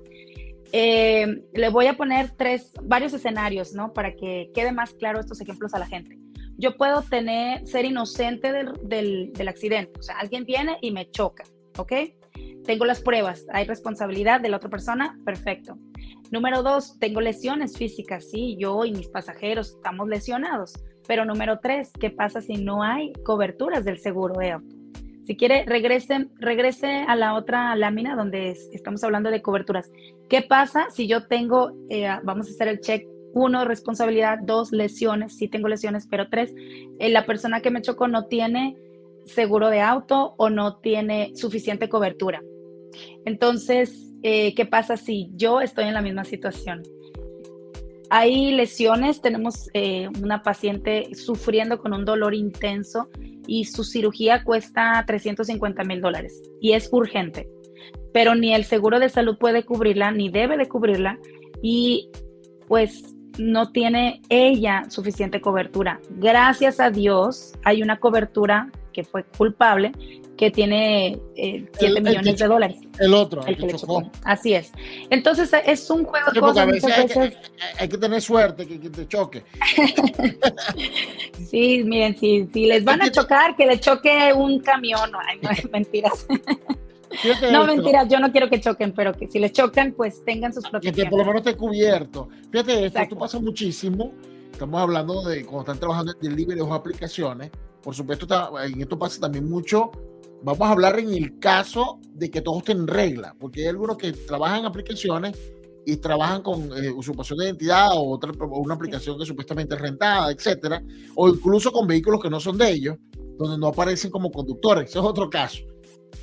eh, 0.72 1.44
le 1.54 1.70
voy 1.70 1.88
a 1.88 1.98
poner 1.98 2.30
tres, 2.38 2.72
varios 2.82 3.14
escenarios, 3.14 3.74
¿no? 3.74 3.92
Para 3.92 4.16
que 4.16 4.50
quede 4.56 4.72
más 4.72 4.94
claro 4.94 5.20
estos 5.20 5.42
ejemplos 5.42 5.74
a 5.74 5.80
la 5.80 5.88
gente. 5.88 6.18
Yo 6.58 6.78
puedo 6.78 7.02
tener, 7.02 7.68
ser 7.68 7.84
inocente 7.84 8.54
del, 8.54 8.72
del, 8.82 9.34
del 9.34 9.48
accidente. 9.50 10.00
O 10.00 10.04
sea, 10.04 10.18
alguien 10.18 10.46
viene 10.46 10.78
y 10.82 10.92
me 10.92 11.12
choca, 11.12 11.44
¿ok? 11.78 11.92
Tengo 12.64 12.86
las 12.86 13.02
pruebas, 13.02 13.46
hay 13.52 13.66
responsabilidad 13.66 14.40
de 14.40 14.48
la 14.48 14.56
otra 14.56 14.70
persona, 14.70 15.20
perfecto. 15.26 15.78
Número 16.32 16.64
dos, 16.64 16.98
tengo 16.98 17.20
lesiones 17.20 17.78
físicas, 17.78 18.30
sí, 18.32 18.56
yo 18.58 18.86
y 18.86 18.94
mis 18.94 19.10
pasajeros 19.10 19.76
estamos 19.76 20.08
lesionados. 20.08 20.76
Pero 21.10 21.26
número 21.26 21.58
tres, 21.58 21.92
¿qué 22.00 22.12
pasa 22.12 22.40
si 22.40 22.58
no 22.58 22.84
hay 22.84 23.14
coberturas 23.26 23.84
del 23.84 23.98
seguro 23.98 24.36
de 24.40 24.52
auto? 24.52 24.76
Si 25.24 25.36
quiere, 25.36 25.66
regrese, 25.66 26.28
regrese 26.36 27.04
a 27.08 27.16
la 27.16 27.34
otra 27.34 27.76
lámina 27.76 28.16
donde 28.16 28.52
estamos 28.52 29.04
hablando 29.04 29.32
de 29.32 29.42
coberturas. 29.42 29.92
¿Qué 30.30 30.44
pasa 30.44 30.92
si 30.92 31.08
yo 31.08 31.26
tengo, 31.26 31.72
eh, 31.90 32.08
vamos 32.24 32.48
a 32.48 32.52
hacer 32.52 32.68
el 32.68 32.80
check, 32.80 33.08
uno, 33.34 33.66
responsabilidad, 33.66 34.38
dos, 34.44 34.72
lesiones, 34.72 35.36
sí 35.36 35.48
tengo 35.48 35.68
lesiones, 35.68 36.06
pero 36.06 36.30
tres, 36.30 36.54
eh, 37.00 37.10
la 37.10 37.26
persona 37.26 37.62
que 37.62 37.72
me 37.72 37.82
chocó 37.82 38.08
no 38.08 38.28
tiene 38.28 38.78
seguro 39.26 39.72
de 39.72 39.82
auto 39.82 40.36
o 40.38 40.52
no 40.52 40.78
tiene 40.78 41.32
suficiente 41.36 41.90
cobertura. 41.90 42.44
Entonces, 43.26 44.14
eh, 44.22 44.54
¿qué 44.54 44.68
pasa 44.68 44.96
si 44.96 45.32
yo 45.34 45.60
estoy 45.60 45.86
en 45.86 45.96
la 45.96 46.04
misma 46.04 46.24
situación? 46.24 46.84
Hay 48.12 48.52
lesiones, 48.52 49.22
tenemos 49.22 49.70
eh, 49.74 50.10
una 50.22 50.42
paciente 50.42 51.14
sufriendo 51.14 51.80
con 51.80 51.94
un 51.94 52.06
dolor 52.06 52.34
intenso 52.34 53.10
y 53.46 53.66
su 53.66 53.84
cirugía 53.84 54.44
cuesta 54.44 55.04
350 55.06 55.84
mil 55.84 56.02
dólares 56.02 56.42
y 56.60 56.74
es 56.74 56.90
urgente, 56.92 57.48
pero 58.12 58.34
ni 58.34 58.54
el 58.54 58.66
seguro 58.66 59.00
de 59.00 59.10
salud 59.10 59.38
puede 59.38 59.64
cubrirla, 59.64 60.12
ni 60.12 60.30
debe 60.30 60.58
de 60.58 60.68
cubrirla 60.68 61.20
y 61.62 62.10
pues 62.68 63.16
no 63.38 63.72
tiene 63.72 64.22
ella 64.30 64.84
suficiente 64.90 65.40
cobertura. 65.40 66.00
Gracias 66.10 66.80
a 66.80 66.90
Dios 66.90 67.54
hay 67.64 67.84
una 67.84 68.00
cobertura 68.00 68.72
que 69.00 69.10
fue 69.10 69.24
culpable 69.24 69.92
que 70.38 70.52
tiene 70.52 71.20
7 71.36 71.70
eh, 71.80 72.02
millones 72.02 72.38
de 72.38 72.48
dólares. 72.48 72.78
El 72.98 73.14
otro, 73.14 73.46
el, 73.46 73.58
que 73.58 73.66
le 73.66 73.74
chocó. 73.74 74.10
Así 74.24 74.54
es. 74.54 74.72
Entonces 75.10 75.52
es 75.66 75.90
un 75.90 76.06
juego 76.06 76.32
de 76.32 76.40
cosas. 76.40 76.70
hay, 77.78 77.90
que, 77.90 77.98
tener 77.98 78.22
suerte 78.22 78.66
que, 78.66 78.90
te 78.90 79.08
choque. 79.08 79.44
sí, 81.50 81.84
miren, 81.86 82.18
si, 82.18 82.48
si 82.54 82.66
les 82.68 82.86
van 82.86 83.02
a 83.02 83.12
chocar, 83.12 83.56
que 83.58 83.66
le 83.66 83.80
choque 83.82 84.32
un 84.34 84.60
camión. 84.60 85.12
Ay, 85.28 85.40
no, 85.42 85.50
mentiras. 85.74 86.26
no, 87.52 87.66
mentiras, 87.66 88.08
yo 88.08 88.20
no 88.20 88.32
quiero 88.32 88.50
que 88.50 88.62
choquen, 88.62 88.94
pero 88.94 89.14
que 89.14 89.28
si 89.28 89.40
les 89.40 89.52
chocan, 89.52 89.92
pues 89.92 90.24
tengan 90.24 90.54
sus 90.54 90.64
protecciones. 90.70 91.04
Que 91.04 91.10
por 91.10 91.20
lo 91.20 91.26
menos 91.26 91.46
esté 91.46 91.58
cubierto. 91.58 92.30
Fíjate, 92.50 92.86
esto 92.86 93.18
pasa 93.18 93.40
muchísimo. 93.40 94.14
Estamos 94.54 94.82
hablando 94.82 95.22
de 95.24 95.44
cuando 95.44 95.62
están 95.62 95.80
trabajando 95.80 96.14
en 96.14 96.20
delivery 96.22 96.62
o 96.62 96.74
aplicaciones. 96.74 97.52
Por 97.82 97.96
supuesto, 97.96 98.28
en 98.62 98.82
esto 98.82 99.00
pasa 99.00 99.22
también 99.22 99.50
mucho 99.50 99.92
Vamos 100.42 100.62
a 100.62 100.72
hablar 100.72 100.98
en 101.00 101.14
el 101.14 101.38
caso 101.40 102.00
de 102.14 102.32
que 102.32 102.42
todo 102.42 102.60
esté 102.60 102.72
en 102.72 102.88
regla, 102.88 103.36
porque 103.38 103.62
hay 103.62 103.68
algunos 103.68 103.98
que 103.98 104.14
trabajan 104.14 104.60
en 104.60 104.66
aplicaciones 104.66 105.38
y 105.86 105.98
trabajan 105.98 106.42
con 106.42 106.72
eh, 106.78 106.90
usurpación 106.92 107.40
de 107.40 107.46
identidad 107.46 107.90
o, 107.94 108.12
otra, 108.12 108.32
una 108.50 108.76
aplicación 108.76 109.18
que 109.20 109.26
supuestamente 109.26 109.76
es 109.76 109.82
rentada, 109.82 110.32
etcétera, 110.32 110.82
o 111.16 111.28
incluso 111.28 111.72
con 111.72 111.88
vehículos 111.88 112.22
que 112.22 112.30
no 112.30 112.40
son 112.40 112.58
de 112.58 112.72
ellos, 112.72 112.98
donde 113.38 113.58
no 113.58 113.68
aparecen 113.68 114.12
como 114.12 114.32
conductores. 114.32 114.90
Ese 114.90 115.00
es 115.00 115.06
otro 115.06 115.30
caso. 115.30 115.60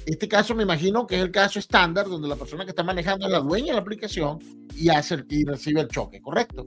Este 0.06 0.28
caso 0.28 0.54
me 0.54 0.62
imagino 0.62 1.06
que 1.06 1.16
es 1.16 1.22
el 1.22 1.30
caso 1.30 1.58
estándar 1.58 2.06
donde 2.06 2.28
la 2.28 2.36
persona 2.36 2.64
que 2.64 2.70
está 2.70 2.84
manejando 2.84 3.26
es 3.26 3.32
la 3.32 3.40
dueña 3.40 3.66
de 3.66 3.74
la 3.74 3.80
aplicación 3.80 4.38
y, 4.74 4.88
hace, 4.88 5.24
y 5.28 5.44
recibe 5.44 5.82
el 5.82 5.88
choque, 5.88 6.22
¿correcto? 6.22 6.66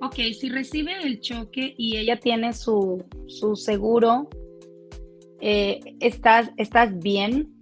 Ok, 0.00 0.14
si 0.38 0.48
recibe 0.48 0.92
el 1.02 1.20
choque 1.20 1.74
y 1.76 1.96
ella 1.96 2.18
tiene 2.18 2.52
su, 2.52 3.04
su 3.26 3.56
seguro, 3.56 4.28
eh, 5.40 5.80
estás, 6.00 6.50
estás 6.56 6.98
bien. 6.98 7.54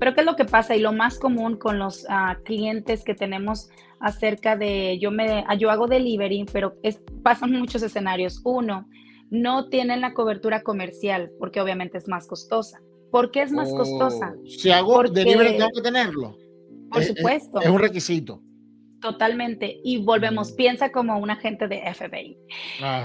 Pero 0.00 0.14
¿qué 0.14 0.20
es 0.20 0.26
lo 0.26 0.36
que 0.36 0.44
pasa? 0.44 0.74
Y 0.74 0.80
lo 0.80 0.92
más 0.92 1.18
común 1.18 1.56
con 1.56 1.78
los 1.78 2.04
uh, 2.04 2.42
clientes 2.42 3.04
que 3.04 3.14
tenemos 3.14 3.68
acerca 4.00 4.56
de, 4.56 4.98
yo, 4.98 5.10
me, 5.10 5.44
yo 5.58 5.70
hago 5.70 5.86
delivery, 5.86 6.46
pero 6.52 6.74
es, 6.82 7.00
pasan 7.22 7.52
muchos 7.52 7.82
escenarios. 7.82 8.40
Uno, 8.44 8.88
no 9.30 9.68
tienen 9.68 10.00
la 10.00 10.14
cobertura 10.14 10.62
comercial 10.62 11.30
porque 11.38 11.60
obviamente 11.60 11.98
es 11.98 12.08
más 12.08 12.26
costosa. 12.26 12.80
¿Por 13.10 13.30
qué 13.30 13.42
es 13.42 13.52
más 13.52 13.70
oh, 13.72 13.76
costosa? 13.76 14.34
Si 14.46 14.70
hago 14.70 15.04
delivery 15.04 15.56
tengo 15.56 15.70
que 15.74 15.82
tenerlo. 15.82 16.36
Por 16.90 17.04
supuesto. 17.04 17.60
es 17.60 17.68
un 17.68 17.78
requisito. 17.78 18.40
Totalmente. 19.04 19.82
Y 19.84 20.02
volvemos, 20.02 20.52
piensa 20.52 20.90
como 20.90 21.18
un 21.18 21.28
agente 21.28 21.68
de 21.68 21.82
FBI. 21.94 22.38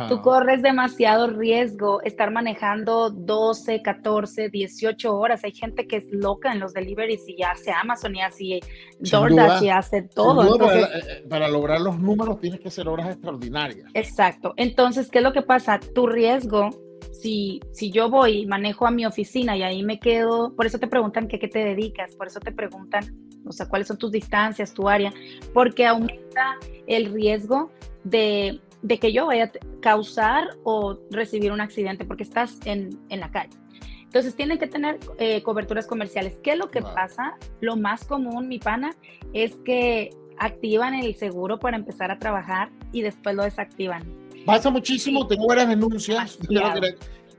Tú 0.07 0.21
corres 0.21 0.62
demasiado 0.62 1.27
riesgo 1.27 2.01
estar 2.03 2.31
manejando 2.31 3.09
12, 3.09 3.81
14, 3.81 4.47
18 4.47 5.13
horas. 5.13 5.43
Hay 5.43 5.51
gente 5.51 5.88
que 5.88 5.97
es 5.97 6.05
loca 6.09 6.53
en 6.53 6.62
los 6.62 6.71
deliveries 6.71 7.27
y 7.27 7.43
hace 7.43 7.73
Amazon 7.73 8.15
y 8.15 8.21
hace 8.21 8.62
DoorDash 8.99 9.62
y 9.62 9.69
hace 9.71 10.03
todo. 10.03 10.57
para, 10.57 10.83
eh, 10.83 11.25
para, 11.29 11.49
lograr 11.49 11.81
los 11.81 11.99
números 11.99 12.39
tienes 12.39 12.62
que 12.62 12.69
hacer 12.69 12.88
horas 12.88 13.09
extraordinarias. 13.09 13.91
Exacto. 13.93 14.53
Entonces, 14.55 15.12
¿qué 15.12 15.17
es 15.17 15.23
lo 15.25 15.33
que 15.33 15.41
pasa? 15.41 15.81
Tu 15.81 16.07
riesgo 16.07 16.69
si, 17.12 17.59
si 17.71 17.91
yo 17.91 18.09
voy 18.09 18.43
y 18.43 18.45
manejo 18.45 18.88
a 18.88 18.91
mi 18.91 19.05
oficina 19.05 19.57
y 19.57 19.63
ahí 19.63 19.83
me 19.83 19.99
quedo, 19.99 20.55
por 20.55 20.65
eso 20.65 20.79
te 20.79 20.88
preguntan 20.88 21.27
qué 21.27 21.38
te 21.38 21.59
dedicas, 21.59 22.15
por 22.15 22.27
eso 22.27 22.39
te 22.39 22.53
preguntan, 22.53 23.03
o 23.45 23.52
sea, 23.52 23.67
cuáles 23.67 23.88
son 23.88 23.97
tus 23.97 24.12
distancias, 24.12 24.73
tu 24.73 24.88
área, 24.88 25.13
porque 25.54 25.86
aumenta 25.86 26.58
el 26.88 27.13
riesgo 27.13 27.71
de, 28.04 28.60
de 28.82 28.97
que 28.97 29.12
yo 29.12 29.28
vaya 29.28 29.45
a 29.45 29.80
causar 29.82 30.49
o 30.63 30.97
recibir 31.12 31.52
un 31.52 31.62
accidente 31.62 32.06
porque 32.06 32.23
estás 32.23 32.60
en, 32.65 32.99
en 33.10 33.19
la 33.19 33.32
calle. 33.32 33.56
Entonces 34.04 34.36
tienen 34.36 34.58
que 34.58 34.65
tener 34.65 34.99
eh, 35.19 35.43
coberturas 35.43 35.86
comerciales. 35.86 36.39
¿Qué 36.41 36.54
es 36.54 36.58
lo 36.58 36.71
que 36.71 36.82
pasa? 36.82 37.36
Lo 37.62 37.75
más 37.75 38.06
común, 38.06 38.47
mi 38.47 38.58
pana, 38.58 38.95
es 39.34 39.56
que 39.58 40.10
activan 40.39 40.95
el 40.95 41.15
seguro 41.15 41.60
para 41.60 41.78
empezar 41.78 42.10
a 42.10 42.17
trabajar 42.17 42.71
y 42.91 43.04
después 43.04 43.36
lo 43.36 43.43
desactivan. 43.43 44.04
Pasa 44.47 44.71
muchísimo, 44.71 45.28
tengo 45.28 45.47
varias 45.47 45.69
denuncias. 45.69 46.39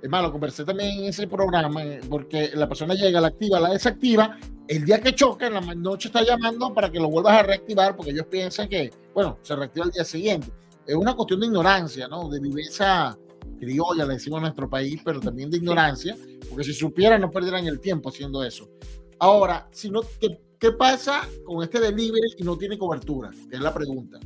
Es 0.03 0.09
malo, 0.09 0.33
conversé 0.33 0.65
también 0.65 1.01
en 1.01 1.05
ese 1.07 1.27
programa 1.27 1.85
eh, 1.85 2.01
porque 2.09 2.53
la 2.55 2.67
persona 2.67 2.95
llega, 2.95 3.21
la 3.21 3.29
activa, 3.29 3.61
la 3.61 3.69
desactiva. 3.69 4.39
El 4.70 4.85
día 4.85 5.00
que 5.00 5.12
choca, 5.16 5.48
en 5.48 5.54
la 5.54 5.61
noche 5.74 6.06
está 6.06 6.22
llamando 6.22 6.72
para 6.72 6.92
que 6.92 7.00
lo 7.00 7.09
vuelvas 7.11 7.40
a 7.40 7.42
reactivar 7.42 7.96
porque 7.96 8.12
ellos 8.12 8.26
piensan 8.30 8.68
que, 8.68 8.92
bueno, 9.12 9.37
se 9.42 9.56
reactiva 9.56 9.87
el 9.87 9.90
día 9.90 10.04
siguiente. 10.04 10.46
Es 10.87 10.94
una 10.94 11.12
cuestión 11.16 11.40
de 11.40 11.46
ignorancia, 11.46 12.06
¿no? 12.06 12.28
De 12.28 12.38
viveza 12.38 13.18
criolla, 13.59 14.04
le 14.04 14.14
decimos 14.14 14.37
en 14.37 14.42
nuestro 14.42 14.70
país, 14.70 15.00
pero 15.04 15.18
también 15.18 15.50
de 15.50 15.56
ignorancia, 15.56 16.16
porque 16.48 16.62
si 16.62 16.72
supieran 16.72 17.20
no 17.20 17.33
perdieran 17.33 17.66
el 17.66 17.80
tiempo 17.80 18.11
haciendo 18.11 18.44
eso. 18.44 18.70
Ahora, 19.18 19.68
si 19.72 19.90
¿qué, 20.20 20.40
¿qué 20.61 20.70
pasa 20.70 21.28
con 21.44 21.64
este 21.64 21.80
delivery 21.80 22.37
y 22.38 22.44
no 22.44 22.56
tiene 22.56 22.78
cobertura? 22.78 23.30
Que 23.50 23.56
es 23.56 23.61
la 23.61 23.74
pregunta 23.74 24.20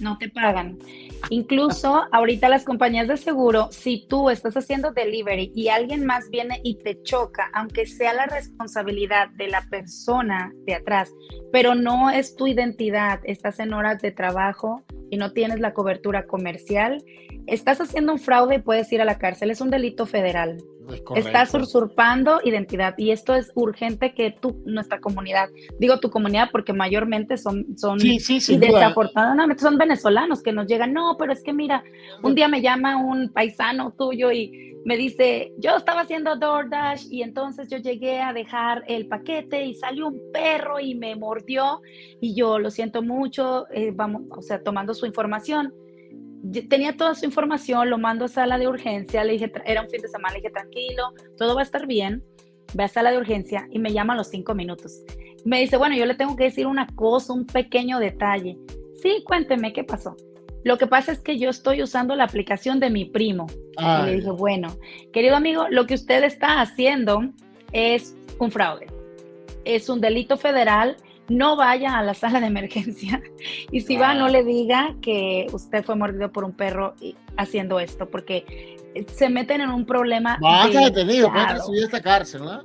no 0.00 0.16
te 0.18 0.28
pagan. 0.28 0.78
Incluso 1.30 2.04
ahorita 2.12 2.48
las 2.48 2.64
compañías 2.64 3.08
de 3.08 3.16
seguro, 3.16 3.68
si 3.70 4.06
tú 4.08 4.30
estás 4.30 4.56
haciendo 4.56 4.92
delivery 4.92 5.52
y 5.54 5.68
alguien 5.68 6.06
más 6.06 6.30
viene 6.30 6.60
y 6.64 6.78
te 6.78 7.02
choca, 7.02 7.50
aunque 7.52 7.86
sea 7.86 8.12
la 8.14 8.26
responsabilidad 8.26 9.28
de 9.30 9.48
la 9.48 9.62
persona 9.68 10.52
de 10.64 10.74
atrás, 10.74 11.12
pero 11.52 11.74
no 11.74 12.10
es 12.10 12.34
tu 12.36 12.46
identidad, 12.46 13.20
estás 13.24 13.60
en 13.60 13.74
horas 13.74 14.00
de 14.00 14.12
trabajo 14.12 14.82
y 15.10 15.16
no 15.16 15.32
tienes 15.32 15.60
la 15.60 15.74
cobertura 15.74 16.26
comercial, 16.26 17.02
estás 17.48 17.80
haciendo 17.80 18.12
un 18.12 18.18
fraude 18.18 18.56
y 18.56 18.58
puedes 18.60 18.92
ir 18.92 19.00
a 19.00 19.04
la 19.04 19.18
cárcel. 19.18 19.50
Es 19.50 19.60
un 19.60 19.70
delito 19.70 20.06
federal. 20.06 20.58
Estás 21.16 21.52
usurpando 21.52 22.40
identidad 22.44 22.94
y 22.96 23.10
esto 23.10 23.34
es 23.34 23.52
urgente 23.54 24.14
que 24.14 24.30
tú, 24.30 24.62
nuestra 24.64 25.00
comunidad, 25.00 25.50
digo 25.78 26.00
tu 26.00 26.08
comunidad 26.08 26.48
porque 26.50 26.72
mayormente 26.72 27.36
son, 27.36 27.66
son 27.76 27.98
y 28.00 28.18
desafortunadamente 28.56 29.62
son 29.62 29.76
venezolanos 29.76 30.42
que 30.42 30.52
nos 30.52 30.66
llegan, 30.66 30.94
no, 30.94 31.16
pero 31.18 31.34
es 31.34 31.42
que 31.42 31.52
mira, 31.52 31.84
un 32.22 32.34
día 32.34 32.48
me 32.48 32.62
llama 32.62 32.96
un 32.96 33.30
paisano 33.30 33.92
tuyo 33.98 34.32
y 34.32 34.76
me 34.86 34.96
dice, 34.96 35.52
yo 35.58 35.76
estaba 35.76 36.02
haciendo 36.02 36.36
DoorDash 36.36 37.08
y 37.10 37.22
entonces 37.22 37.68
yo 37.68 37.76
llegué 37.76 38.22
a 38.22 38.32
dejar 38.32 38.82
el 38.88 39.08
paquete 39.08 39.66
y 39.66 39.74
salió 39.74 40.08
un 40.08 40.18
perro 40.32 40.80
y 40.80 40.94
me 40.94 41.14
mordió 41.16 41.82
y 42.18 42.34
yo 42.34 42.58
lo 42.58 42.70
siento 42.70 43.02
mucho, 43.02 43.66
eh, 43.72 43.92
vamos, 43.94 44.22
o 44.30 44.40
sea, 44.40 44.62
tomando 44.62 44.94
su 44.94 45.04
información 45.04 45.74
tenía 46.68 46.96
toda 46.96 47.14
su 47.14 47.24
información, 47.24 47.90
lo 47.90 47.98
mando 47.98 48.24
a 48.24 48.28
sala 48.28 48.58
de 48.58 48.68
urgencia, 48.68 49.24
le 49.24 49.32
dije, 49.32 49.52
era 49.64 49.82
un 49.82 49.88
fin 49.88 50.00
de 50.00 50.08
semana, 50.08 50.34
le 50.34 50.40
dije, 50.40 50.50
tranquilo, 50.50 51.12
todo 51.36 51.54
va 51.54 51.60
a 51.60 51.64
estar 51.64 51.86
bien, 51.86 52.24
ve 52.74 52.84
a 52.84 52.88
sala 52.88 53.10
de 53.10 53.18
urgencia 53.18 53.66
y 53.70 53.78
me 53.78 53.92
llama 53.92 54.14
a 54.14 54.16
los 54.16 54.28
cinco 54.28 54.54
minutos. 54.54 55.02
Me 55.44 55.60
dice, 55.60 55.76
bueno, 55.76 55.96
yo 55.96 56.06
le 56.06 56.14
tengo 56.14 56.36
que 56.36 56.44
decir 56.44 56.66
una 56.66 56.86
cosa, 56.94 57.32
un 57.32 57.46
pequeño 57.46 57.98
detalle. 57.98 58.58
Sí, 59.02 59.22
cuénteme, 59.24 59.72
¿qué 59.72 59.84
pasó? 59.84 60.16
Lo 60.64 60.76
que 60.76 60.86
pasa 60.86 61.12
es 61.12 61.20
que 61.20 61.38
yo 61.38 61.50
estoy 61.50 61.82
usando 61.82 62.16
la 62.16 62.24
aplicación 62.24 62.80
de 62.80 62.90
mi 62.90 63.04
primo. 63.04 63.46
Y 63.78 64.06
le 64.06 64.16
dije, 64.16 64.30
bueno, 64.30 64.76
querido 65.12 65.36
amigo, 65.36 65.66
lo 65.70 65.86
que 65.86 65.94
usted 65.94 66.24
está 66.24 66.60
haciendo 66.60 67.20
es 67.72 68.16
un 68.38 68.50
fraude. 68.50 68.86
Es 69.64 69.88
un 69.88 70.00
delito 70.00 70.36
federal 70.36 70.96
no 71.28 71.56
vaya 71.56 71.98
a 71.98 72.02
la 72.02 72.14
sala 72.14 72.40
de 72.40 72.46
emergencia 72.46 73.22
y 73.70 73.80
si 73.82 73.96
va 73.96 74.14
no 74.14 74.28
le 74.28 74.44
diga 74.44 74.96
que 75.00 75.46
usted 75.52 75.84
fue 75.84 75.96
mordido 75.96 76.32
por 76.32 76.44
un 76.44 76.52
perro 76.52 76.94
haciendo 77.36 77.78
esto, 77.80 78.08
porque 78.08 78.76
se 79.12 79.28
meten 79.28 79.60
en 79.60 79.70
un 79.70 79.84
problema. 79.84 80.38
Va 80.42 80.64
a 80.64 80.68
detenido, 80.68 81.30
puede 81.30 81.54
recibir 81.54 81.84
esta 81.84 82.00
cárcel, 82.00 82.42
¿no? 82.42 82.64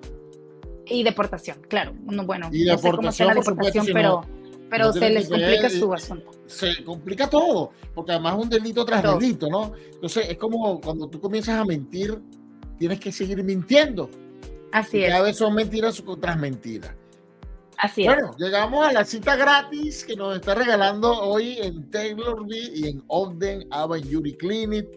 Y 0.86 1.04
deportación, 1.04 1.62
claro. 1.67 1.93
bueno, 2.26 2.49
y 2.52 2.63
deportación, 2.63 3.30
no 3.30 3.36
deportación, 3.36 3.86
pero, 3.93 4.21
pero 4.69 4.91
se 4.91 5.10
les 5.10 5.30
complica 5.30 5.69
su 5.69 5.93
asunto. 5.93 6.32
Se 6.45 6.84
complica 6.84 7.30
todo, 7.30 7.71
porque 7.93 8.12
además 8.12 8.36
es 8.38 8.43
un 8.43 8.49
delito 8.49 8.84
tras 8.84 9.04
delito, 9.04 9.49
¿no? 9.49 9.73
Entonces 9.93 10.30
es 10.30 10.38
como 10.38 10.82
cuando 10.82 11.08
tú 11.08 11.21
comienzas 11.21 11.60
a 11.60 11.65
mentir, 11.65 12.19
tienes 12.78 12.99
que 12.99 13.12
seguir 13.12 13.43
mintiendo. 13.43 14.10
Así 14.71 15.04
es. 15.04 15.10
Cada 15.10 15.23
vez 15.23 15.38
son 15.38 15.54
mentiras 15.54 16.04
tras 16.19 16.38
mentiras. 16.38 16.95
Así 17.78 18.06
bueno, 18.06 18.32
llegamos 18.38 18.88
a 18.88 18.94
la 18.94 19.06
cita 19.06 19.36
gratis 19.36 20.04
que 20.04 20.16
nos 20.16 20.36
está 20.36 20.56
regalando 20.56 21.12
hoy 21.12 21.58
en 21.60 21.90
Taylorville 21.90 22.72
y 22.76 22.88
en 22.88 23.04
Ogden 23.08 23.68
Avenue 23.72 24.36
Clinic. 24.38 24.88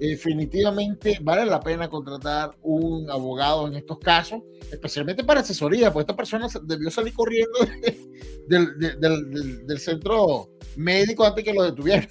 Definitivamente 0.00 1.18
vale 1.22 1.44
la 1.44 1.60
pena 1.60 1.88
contratar 1.88 2.56
un 2.62 3.08
abogado 3.10 3.68
en 3.68 3.74
estos 3.74 3.98
casos, 3.98 4.40
especialmente 4.70 5.22
para 5.24 5.40
asesoría, 5.40 5.92
porque 5.92 6.02
esta 6.02 6.16
persona 6.16 6.48
debió 6.64 6.90
salir 6.90 7.12
corriendo 7.14 7.58
del, 8.48 8.78
del, 8.78 9.66
del, 9.66 9.78
centro 9.78 10.50
médico 10.76 11.24
antes 11.24 11.44
que 11.44 11.52
lo 11.52 11.64
detuvieran. 11.64 12.08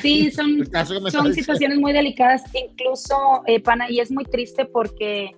Sí, 0.00 0.30
son, 0.30 0.64
son 1.10 1.34
situaciones 1.34 1.78
muy 1.78 1.92
delicadas, 1.92 2.42
incluso, 2.54 3.42
eh, 3.46 3.60
Pana, 3.60 3.90
y 3.90 4.00
es 4.00 4.10
muy 4.10 4.24
triste 4.24 4.64
porque 4.64 5.32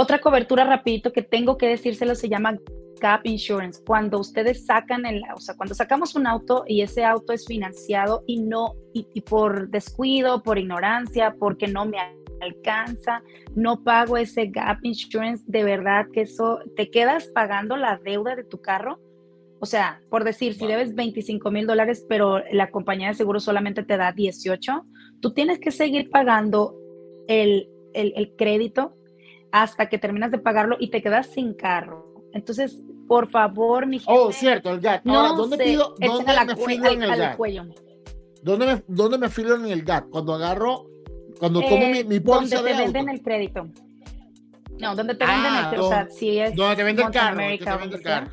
otra 0.00 0.20
cobertura 0.20 0.62
rapidito 0.62 1.12
que 1.12 1.22
tengo 1.22 1.58
que 1.58 1.66
decírselo 1.66 2.14
se 2.14 2.28
llama 2.28 2.56
Gap 3.00 3.22
Insurance. 3.24 3.82
Cuando 3.84 4.20
ustedes 4.20 4.64
sacan 4.64 5.04
el, 5.04 5.24
o 5.34 5.40
sea, 5.40 5.56
cuando 5.56 5.74
sacamos 5.74 6.14
un 6.14 6.28
auto 6.28 6.62
y 6.68 6.82
ese 6.82 7.04
auto 7.04 7.32
es 7.32 7.44
financiado 7.44 8.22
y 8.24 8.40
no, 8.40 8.76
y, 8.92 9.20
por 9.22 9.70
descuido, 9.70 10.44
por 10.44 10.56
ignorancia, 10.56 11.34
porque 11.36 11.66
no 11.66 11.84
me 11.84 11.98
alcanza, 12.40 13.24
no 13.56 13.82
pago 13.82 14.16
ese 14.16 14.46
Gap 14.46 14.78
Insurance, 14.84 15.42
de 15.48 15.64
verdad 15.64 16.06
que 16.12 16.20
eso, 16.20 16.60
te 16.76 16.90
quedas 16.90 17.26
pagando 17.34 17.76
la 17.76 17.98
deuda 17.98 18.36
de 18.36 18.44
tu 18.44 18.60
carro. 18.60 19.00
O 19.58 19.66
sea, 19.66 20.00
por 20.10 20.22
decir, 20.22 20.54
si 20.54 20.68
debes 20.68 20.94
25 20.94 21.50
mil 21.50 21.66
dólares, 21.66 22.06
pero 22.08 22.40
la 22.52 22.70
compañía 22.70 23.08
de 23.08 23.14
seguro 23.14 23.40
solamente 23.40 23.82
te 23.82 23.96
da 23.96 24.12
18, 24.12 24.84
tú 25.20 25.34
tienes 25.34 25.58
que 25.58 25.72
seguir 25.72 26.08
pagando 26.08 26.76
el, 27.26 27.68
el, 27.94 28.12
el 28.14 28.36
crédito 28.36 28.94
hasta 29.52 29.88
que 29.88 29.98
terminas 29.98 30.30
de 30.30 30.38
pagarlo 30.38 30.76
y 30.78 30.90
te 30.90 31.02
quedas 31.02 31.26
sin 31.28 31.54
carro. 31.54 32.14
Entonces, 32.32 32.80
por 33.06 33.30
favor, 33.30 33.86
mi 33.86 33.98
gente. 33.98 34.12
Oh, 34.14 34.30
cierto, 34.30 34.70
el 34.70 34.80
GAT. 34.80 35.06
Ahora, 35.06 35.32
¿dónde 35.32 35.56
pido? 35.56 35.94
¿Dónde 35.98 36.32
me 36.32 36.94
en 36.94 37.02
el 37.02 37.16
GAT? 37.16 37.38
¿Dónde 38.42 38.66
me, 38.66 38.82
¿Dónde 38.86 39.18
me 39.18 39.26
en 39.66 39.72
el 39.72 39.82
GAT? 39.82 40.08
Cuando 40.10 40.34
agarro, 40.34 40.86
cuando 41.38 41.60
tomo 41.62 41.88
mi, 41.88 42.04
mi 42.04 42.20
póliza 42.20 42.56
donde 42.56 42.74
te 42.74 42.82
venden 42.82 43.08
el 43.08 43.22
crédito. 43.22 43.68
No, 44.78 44.94
donde 44.94 45.14
te 45.14 45.26
venden 45.26 45.54
el 45.54 45.64
crédito. 45.68 45.86
O 45.86 45.88
sea, 45.88 46.08
si 46.10 46.38
es. 46.38 46.54
Donde 46.54 46.76
te 46.76 46.84
venden 46.84 47.06
el 47.06 47.12
carro. 47.12 47.36
te 47.36 47.76
vende 47.76 47.96
el 47.96 48.02
carro. 48.02 48.30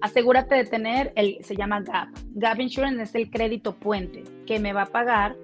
Asegúrate 0.00 0.54
de 0.54 0.64
tener 0.64 1.12
el, 1.16 1.38
se 1.42 1.56
llama 1.56 1.80
GAP. 1.80 2.08
GAP 2.34 2.60
Insurance 2.60 3.02
es 3.02 3.14
el 3.16 3.30
crédito 3.30 3.74
puente 3.74 4.22
que 4.46 4.60
me 4.60 4.72
va 4.72 4.82
a 4.82 4.86
pagar 4.86 5.36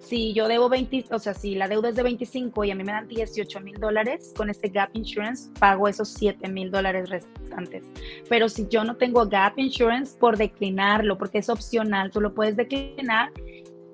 si 0.00 0.32
yo 0.32 0.48
debo 0.48 0.68
20, 0.68 1.06
o 1.10 1.18
sea, 1.18 1.34
si 1.34 1.54
la 1.54 1.68
deuda 1.68 1.88
es 1.88 1.96
de 1.96 2.02
25 2.02 2.64
y 2.64 2.70
a 2.70 2.74
mí 2.74 2.84
me 2.84 2.92
dan 2.92 3.08
18 3.08 3.60
mil 3.60 3.78
dólares, 3.78 4.32
con 4.36 4.50
este 4.50 4.68
Gap 4.68 4.90
Insurance 4.92 5.50
pago 5.58 5.88
esos 5.88 6.08
7 6.10 6.48
mil 6.48 6.70
dólares 6.70 7.08
restantes. 7.10 7.84
Pero 8.28 8.48
si 8.48 8.68
yo 8.68 8.84
no 8.84 8.96
tengo 8.96 9.26
Gap 9.26 9.58
Insurance, 9.58 10.16
por 10.18 10.36
declinarlo, 10.36 11.18
porque 11.18 11.38
es 11.38 11.48
opcional, 11.48 12.10
tú 12.10 12.20
lo 12.20 12.34
puedes 12.34 12.56
declinar, 12.56 13.32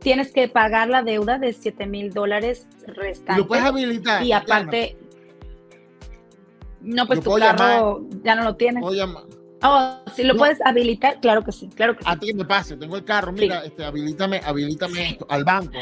tienes 0.01 0.33
que 0.33 0.49
pagar 0.49 0.89
la 0.89 1.03
deuda 1.03 1.39
de 1.39 1.53
7 1.53 1.87
mil 1.87 2.13
dólares 2.13 2.67
restantes. 2.87 3.39
Lo 3.39 3.47
puedes 3.47 3.65
habilitar. 3.65 4.23
Y 4.23 4.33
aparte, 4.33 4.97
no, 6.81 7.07
pues 7.07 7.21
tu 7.21 7.35
carro 7.35 8.05
ya 8.23 8.35
no 8.35 8.45
lo 8.45 8.57
tienes. 8.57 8.85
Oh, 9.67 9.99
si 10.15 10.25
lo 10.25 10.37
puedes 10.37 10.59
habilitar, 10.65 11.21
claro 11.21 11.43
que 11.43 11.51
sí, 11.51 11.71
claro 11.75 11.97
que 11.97 12.05
sí. 12.05 12.11
A 12.11 12.19
ti 12.19 12.35
me 12.35 12.45
pase, 12.45 12.77
tengo 12.77 12.97
el 12.97 13.05
carro, 13.05 13.33
mira, 13.33 13.65
este, 13.65 13.83
habilítame, 13.83 14.43
habilítame 14.45 15.13
esto, 15.13 15.27
al 15.31 15.43
banco. 15.43 15.79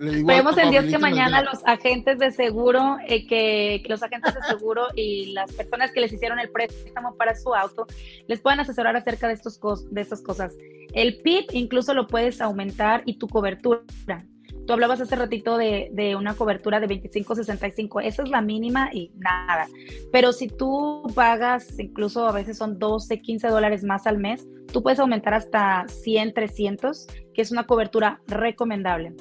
Esperemos 0.00 0.56
en 0.58 0.70
Dios 0.70 0.86
que 0.86 0.98
mañana 0.98 1.42
los 1.42 1.60
agentes 1.64 2.18
de 2.18 2.32
seguro, 2.32 2.96
eh, 3.06 3.26
que, 3.26 3.84
los 3.86 4.02
agentes 4.02 4.34
de 4.34 4.42
seguro 4.42 4.86
y 4.96 5.32
las 5.32 5.52
personas 5.52 5.92
que 5.92 6.00
les 6.00 6.12
hicieron 6.12 6.40
el 6.40 6.50
préstamo 6.50 7.14
para 7.16 7.36
su 7.36 7.54
auto 7.54 7.86
les 8.26 8.40
puedan 8.40 8.58
asesorar 8.60 8.96
acerca 8.96 9.28
de, 9.28 9.34
estos 9.34 9.60
de 9.90 10.00
estas 10.00 10.22
cosas. 10.22 10.54
El 10.94 11.20
PIB 11.20 11.46
incluso 11.52 11.92
lo 11.94 12.06
puedes 12.08 12.40
aumentar 12.40 13.02
y 13.04 13.18
tu 13.18 13.28
cobertura. 13.28 14.24
Tú 14.66 14.72
hablabas 14.72 15.00
hace 15.00 15.16
ratito 15.16 15.56
de, 15.56 15.90
de 15.92 16.14
una 16.16 16.34
cobertura 16.34 16.80
de 16.80 16.88
25-65, 16.88 18.02
esa 18.04 18.22
es 18.22 18.28
la 18.28 18.40
mínima 18.40 18.90
y 18.92 19.10
nada. 19.16 19.66
Pero 20.12 20.32
si 20.32 20.48
tú 20.48 21.02
pagas, 21.14 21.78
incluso 21.78 22.26
a 22.26 22.32
veces 22.32 22.58
son 22.58 22.78
12, 22.78 23.20
15 23.20 23.48
dólares 23.48 23.82
más 23.82 24.06
al 24.06 24.18
mes, 24.18 24.46
tú 24.72 24.82
puedes 24.82 24.98
aumentar 24.98 25.34
hasta 25.34 25.86
100, 25.88 26.34
300, 26.34 27.06
que 27.34 27.42
es 27.42 27.50
una 27.50 27.66
cobertura 27.66 28.20
recomendable. 28.26 29.14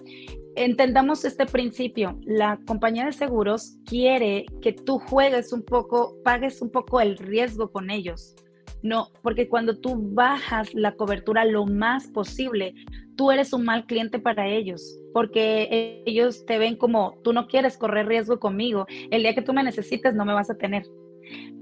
Entendamos 0.55 1.23
este 1.23 1.45
principio. 1.45 2.19
La 2.25 2.59
compañía 2.67 3.05
de 3.05 3.13
seguros 3.13 3.77
quiere 3.85 4.45
que 4.61 4.73
tú 4.73 4.99
juegues 4.99 5.53
un 5.53 5.63
poco, 5.63 6.17
pagues 6.23 6.61
un 6.61 6.69
poco 6.69 6.99
el 6.99 7.17
riesgo 7.17 7.71
con 7.71 7.89
ellos. 7.89 8.35
No, 8.83 9.09
porque 9.21 9.47
cuando 9.47 9.77
tú 9.77 9.95
bajas 10.13 10.73
la 10.73 10.95
cobertura 10.95 11.45
lo 11.45 11.65
más 11.65 12.07
posible, 12.07 12.73
tú 13.21 13.29
eres 13.29 13.53
un 13.53 13.63
mal 13.63 13.85
cliente 13.85 14.17
para 14.17 14.47
ellos, 14.47 14.97
porque 15.13 16.01
ellos 16.07 16.43
te 16.47 16.57
ven 16.57 16.75
como 16.75 17.19
tú 17.23 17.33
no 17.33 17.45
quieres 17.45 17.77
correr 17.77 18.07
riesgo 18.07 18.39
conmigo, 18.39 18.87
el 19.11 19.21
día 19.21 19.35
que 19.35 19.43
tú 19.43 19.53
me 19.53 19.61
necesites 19.61 20.15
no 20.15 20.25
me 20.25 20.33
vas 20.33 20.49
a 20.49 20.57
tener. 20.57 20.87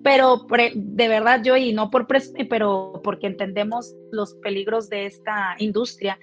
Pero 0.01 0.47
de 0.73 1.07
verdad 1.09 1.41
yo, 1.43 1.57
y 1.57 1.73
no 1.73 1.89
por 1.89 2.07
pero 2.49 3.01
porque 3.03 3.27
entendemos 3.27 3.93
los 4.09 4.35
peligros 4.35 4.87
de 4.87 5.05
esta 5.05 5.57
industria, 5.57 6.17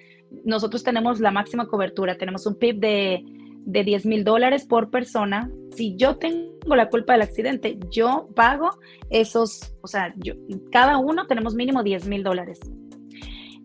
nosotros 0.46 0.82
tenemos 0.82 1.20
la 1.20 1.30
máxima 1.30 1.66
cobertura, 1.66 2.16
tenemos 2.16 2.46
un 2.46 2.54
PIB 2.54 2.78
de, 2.78 3.24
de 3.66 3.84
10 3.84 4.06
mil 4.06 4.24
dólares 4.24 4.64
por 4.64 4.88
persona. 4.88 5.50
Si 5.76 5.96
yo 5.96 6.16
tengo 6.16 6.76
la 6.76 6.88
culpa 6.88 7.12
del 7.12 7.20
accidente, 7.20 7.78
yo 7.90 8.30
pago 8.34 8.70
esos, 9.10 9.74
o 9.82 9.86
sea, 9.86 10.14
yo, 10.16 10.32
cada 10.72 10.96
uno 10.96 11.26
tenemos 11.26 11.54
mínimo 11.54 11.82
10 11.82 12.08
mil 12.08 12.22
dólares. 12.22 12.58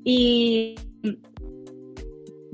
Y 0.03 0.75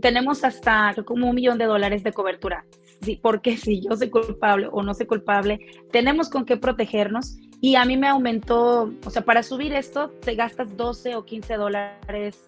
tenemos 0.01 0.43
hasta 0.43 0.93
como 1.05 1.29
un 1.29 1.35
millón 1.35 1.57
de 1.57 1.65
dólares 1.65 2.03
de 2.03 2.13
cobertura. 2.13 2.65
Sí, 3.01 3.19
porque 3.21 3.57
si 3.57 3.81
yo 3.81 3.95
soy 3.95 4.09
culpable 4.09 4.67
o 4.71 4.81
no 4.81 4.93
soy 4.93 5.05
culpable, 5.05 5.59
tenemos 5.91 6.29
con 6.29 6.45
qué 6.45 6.57
protegernos. 6.57 7.37
Y 7.61 7.75
a 7.75 7.85
mí 7.85 7.97
me 7.97 8.07
aumentó, 8.07 8.93
o 9.05 9.09
sea, 9.09 9.23
para 9.23 9.43
subir 9.43 9.73
esto 9.73 10.09
te 10.21 10.35
gastas 10.35 10.75
12 10.77 11.15
o 11.15 11.25
15 11.25 11.55
dólares 11.55 12.43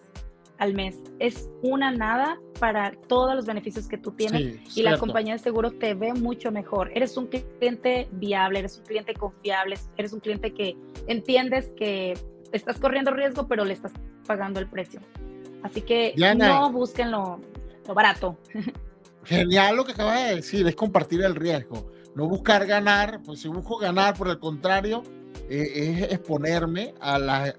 al 0.58 0.74
mes. 0.74 0.98
Es 1.18 1.48
una 1.62 1.90
nada 1.90 2.38
para 2.60 2.92
todos 3.08 3.34
los 3.34 3.46
beneficios 3.46 3.88
que 3.88 3.96
tú 3.96 4.12
tienes 4.12 4.76
y 4.76 4.82
la 4.82 4.98
compañía 4.98 5.32
de 5.32 5.38
seguros 5.38 5.78
te 5.78 5.94
ve 5.94 6.12
mucho 6.12 6.52
mejor. 6.52 6.92
Eres 6.94 7.16
un 7.16 7.28
cliente 7.28 8.08
viable, 8.12 8.60
eres 8.60 8.78
un 8.78 8.84
cliente 8.84 9.14
confiable, 9.14 9.76
eres 9.96 10.12
un 10.12 10.20
cliente 10.20 10.52
que 10.52 10.76
entiendes 11.06 11.72
que 11.76 12.14
estás 12.52 12.78
corriendo 12.78 13.10
riesgo, 13.10 13.48
pero 13.48 13.64
le 13.64 13.72
estás 13.72 13.92
pagando 14.26 14.60
el 14.60 14.68
precio. 14.68 15.00
Así 15.62 15.82
que 15.82 16.14
no 16.36 16.72
busquen 16.72 17.10
lo, 17.10 17.40
barato. 17.94 18.36
Genial 19.24 19.76
lo 19.76 19.84
que 19.84 19.92
acabas 19.92 20.28
de 20.28 20.36
decir, 20.36 20.66
es 20.66 20.74
compartir 20.74 21.22
el 21.22 21.34
riesgo. 21.34 21.90
No 22.14 22.28
buscar 22.28 22.66
ganar, 22.66 23.22
pues 23.22 23.40
si 23.40 23.48
busco 23.48 23.76
ganar, 23.76 24.16
por 24.16 24.28
el 24.28 24.38
contrario, 24.38 25.02
eh, 25.48 25.72
es 25.74 26.12
exponerme 26.12 26.94
a 27.00 27.18
las, 27.18 27.54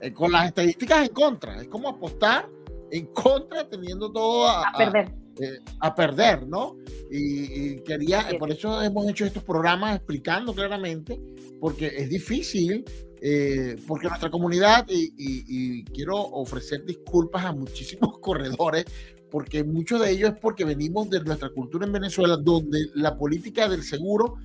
eh, 0.00 0.12
con 0.12 0.32
las 0.32 0.46
estadísticas 0.46 1.06
en 1.08 1.14
contra. 1.14 1.60
Es 1.60 1.68
como 1.68 1.88
apostar 1.88 2.48
en 2.90 3.06
contra 3.06 3.68
teniendo 3.68 4.10
todo 4.10 4.48
a, 4.48 4.72
perder. 4.76 5.12
Eh, 5.40 5.58
a 5.80 5.94
perder, 5.94 6.46
¿no? 6.46 6.76
Y, 7.10 7.80
quería, 7.82 8.26
por 8.38 8.50
eso 8.50 8.82
hemos 8.82 9.08
hecho 9.08 9.24
estos 9.24 9.44
programas 9.44 9.96
explicando 9.96 10.54
claramente, 10.54 11.20
porque 11.60 11.86
es 11.86 12.08
difícil 12.08 12.84
eh, 13.24 13.76
porque 13.86 14.08
nuestra 14.08 14.30
comunidad, 14.30 14.84
y, 14.88 15.84
quiero 15.84 16.16
ofrecer 16.18 16.84
disculpas 16.84 17.44
a 17.44 17.52
muchísimos 17.52 18.18
corredores, 18.20 18.84
porque 19.30 19.62
muchos 19.62 20.00
de 20.00 20.10
ellos 20.10 20.30
es 20.30 20.38
porque 20.40 20.64
venimos 20.64 21.08
de 21.08 21.20
nuestra 21.20 21.50
cultura 21.50 21.86
en 21.86 21.92
Venezuela, 21.92 22.36
donde 22.36 22.88
la 22.94 23.16
política 23.16 23.68
del 23.68 23.84
seguro 23.84 24.38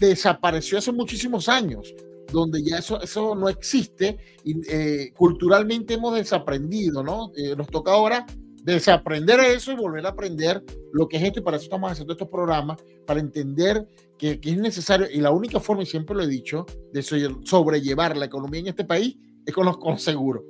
desapareció 0.00 0.78
hace 0.78 0.90
muchísimos 0.90 1.50
años, 1.50 1.94
donde 2.32 2.62
ya 2.64 2.78
eso, 2.78 3.00
eso 3.02 3.34
no 3.34 3.50
existe 3.50 4.16
y 4.42 4.54
eh, 4.70 5.12
culturalmente 5.14 5.94
hemos 5.94 6.14
desaprendido, 6.14 7.02
¿no? 7.02 7.30
Eh, 7.36 7.54
nos 7.54 7.68
toca 7.68 7.92
ahora 7.92 8.24
desaprender 8.62 9.38
eso 9.40 9.70
y 9.70 9.76
volver 9.76 10.06
a 10.06 10.10
aprender 10.10 10.64
lo 10.94 11.06
que 11.06 11.18
es 11.18 11.22
esto 11.24 11.40
y 11.40 11.42
para 11.42 11.58
eso 11.58 11.64
estamos 11.64 11.92
haciendo 11.92 12.14
estos 12.14 12.28
programas, 12.28 12.82
para 13.06 13.20
entender 13.20 13.86
que, 14.40 14.50
es 14.50 14.56
necesario 14.56 15.06
y 15.10 15.20
la 15.20 15.30
única 15.30 15.60
forma, 15.60 15.82
y 15.82 15.86
siempre 15.86 16.16
lo 16.16 16.22
he 16.22 16.26
dicho, 16.26 16.64
de 16.92 17.02
sobrellevar 17.02 18.16
la 18.16 18.24
economía 18.24 18.60
en 18.60 18.68
este 18.68 18.84
país 18.84 19.16
es 19.44 19.52
con 19.52 19.66
los 19.66 19.76
con 19.76 19.98
seguros, 19.98 20.42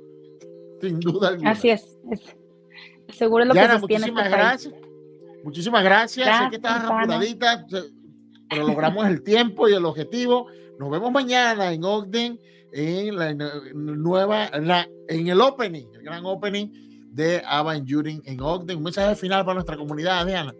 sin 0.81 0.99
duda 0.99 1.29
alguna. 1.29 1.51
Así 1.51 1.69
es, 1.69 1.97
seguro 3.09 3.43
es 3.43 3.47
lo 3.49 3.53
que 3.53 3.67
sostiene 3.67 3.79
muchísimas 3.79 4.25
este 4.25 4.37
gracias. 4.37 4.73
Muchísimas 5.43 5.83
gracias, 5.83 6.43
sé 6.43 6.49
que 6.49 6.55
estás 6.55 6.85
apuradita, 6.85 7.65
pero 8.49 8.67
logramos 8.67 9.05
el 9.07 9.21
tiempo 9.21 9.67
y 9.67 9.73
el 9.73 9.85
objetivo. 9.85 10.47
Nos 10.79 10.89
vemos 10.89 11.11
mañana 11.11 11.71
en 11.71 11.83
Ogden, 11.83 12.39
en 12.71 13.15
la 13.15 13.33
nueva, 13.73 14.49
en 14.53 15.27
el 15.27 15.41
opening, 15.41 15.85
el 15.93 16.01
gran 16.01 16.25
opening 16.25 16.67
de 17.11 17.41
Ava 17.45 17.75
en 17.75 18.41
Ogden. 18.41 18.77
Un 18.77 18.83
mensaje 18.83 19.15
final 19.15 19.45
para 19.45 19.55
nuestra 19.55 19.77
comunidad, 19.77 20.25
Diana. 20.25 20.53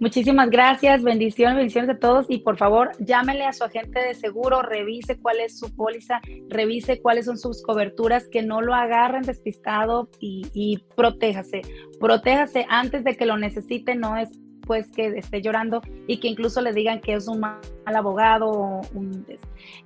Muchísimas 0.00 0.48
gracias, 0.48 1.02
bendiciones, 1.02 1.56
bendiciones 1.56 1.90
a 1.90 1.98
todos 1.98 2.24
y 2.30 2.38
por 2.38 2.56
favor 2.56 2.92
llámele 3.00 3.44
a 3.44 3.52
su 3.52 3.64
agente 3.64 4.00
de 4.00 4.14
seguro, 4.14 4.62
revise 4.62 5.18
cuál 5.18 5.40
es 5.40 5.58
su 5.58 5.76
póliza, 5.76 6.22
revise 6.48 7.02
cuáles 7.02 7.26
son 7.26 7.36
sus 7.36 7.62
coberturas, 7.62 8.26
que 8.26 8.42
no 8.42 8.62
lo 8.62 8.74
agarren 8.74 9.20
despistado 9.20 10.08
y, 10.18 10.46
y 10.54 10.78
protéjase, 10.96 11.60
protéjase 12.00 12.64
antes 12.70 13.04
de 13.04 13.14
que 13.14 13.26
lo 13.26 13.36
necesite, 13.36 13.94
no 13.94 14.16
es 14.16 14.30
pues 14.70 14.90
que 14.92 15.08
esté 15.18 15.42
llorando 15.42 15.82
y 16.06 16.18
que 16.18 16.28
incluso 16.28 16.60
le 16.60 16.72
digan 16.72 17.00
que 17.00 17.14
es 17.14 17.26
un 17.26 17.40
mal 17.40 17.58
abogado. 17.84 18.80
Un, 18.94 19.26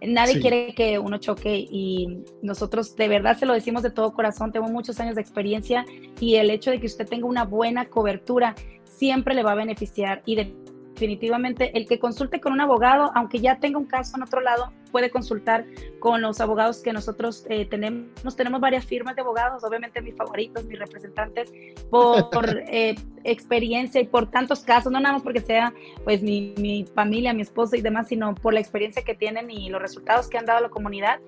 nadie 0.07 0.41
quiere 0.41 0.75
que 0.75 0.99
uno 0.99 1.17
choque 1.17 1.57
y 1.57 2.23
nosotros 2.43 2.95
de 2.95 3.09
verdad 3.09 3.39
se 3.39 3.47
lo 3.47 3.55
decimos 3.55 3.83
de 3.83 3.91
todo 3.91 4.13
corazón, 4.13 4.53
tengo 4.53 4.69
muchos 4.69 5.01
años 5.01 5.15
de 5.15 5.23
experiencia 5.23 5.87
y 6.21 6.35
el 6.35 6.51
hecho 6.51 6.71
de 6.71 6.81
que 6.81 6.87
usted 6.87 7.09
tenga 7.09 7.27
una 7.27 7.45
buena 7.45 7.87
cobertura 7.87 8.55
siempre 8.97 9.35
le 9.35 9.43
va 9.43 9.53
a 9.53 9.57
beneficiar 9.57 10.23
y 10.25 10.37
definitivamente 10.37 11.77
el 11.77 11.87
que 11.87 11.99
consulte 11.99 12.41
con 12.41 12.53
un 12.53 12.61
abogado, 12.61 13.11
aunque 13.15 13.41
ya 13.41 13.59
tenga 13.59 13.79
un 13.79 13.87
caso 13.87 14.17
en 14.17 14.23
otro 14.23 14.41
lado, 14.41 14.73
puede 14.93 15.11
consultar 15.11 15.67
con 15.99 16.23
los 16.23 16.41
abogados 16.41 16.81
que 16.81 16.93
nosotros 16.93 17.45
eh, 17.49 17.67
tenemos. 17.67 18.37
Tenemos 18.37 18.61
varias 18.61 18.85
firmas 18.85 19.17
de 19.17 19.23
abogados, 19.23 19.65
obviamente 19.65 20.01
mis 20.01 20.15
favoritos, 20.15 20.65
mis 20.67 20.79
representantes, 20.79 21.53
por, 21.91 22.63
eh, 22.69 22.95
experiencia 23.25 24.01
y 24.01 24.07
por 24.07 24.31
tantos 24.31 24.61
casos, 24.61 24.93
no 24.93 25.01
nada 25.01 25.15
más 25.15 25.23
porque 25.23 25.41
sea 25.41 25.75
pues 26.05 26.23
mi, 26.23 26.55
mi 26.59 26.85
familia, 26.95 27.35
mi 27.35 27.43
esposo 27.43 27.75
y 27.75 27.81
demás, 27.81 28.07
sino 28.07 28.35
por 28.37 28.55
la 28.55 28.61
experiencia 28.61 29.03
que 29.03 29.17
tienen 29.17 29.51
y 29.51 29.69
los 29.69 29.83
resultados 29.83 30.29
que 30.29 30.39
han 30.39 30.47
dado 30.47 30.61
a 30.61 30.63
la 30.63 30.69
comunidad 30.69 31.19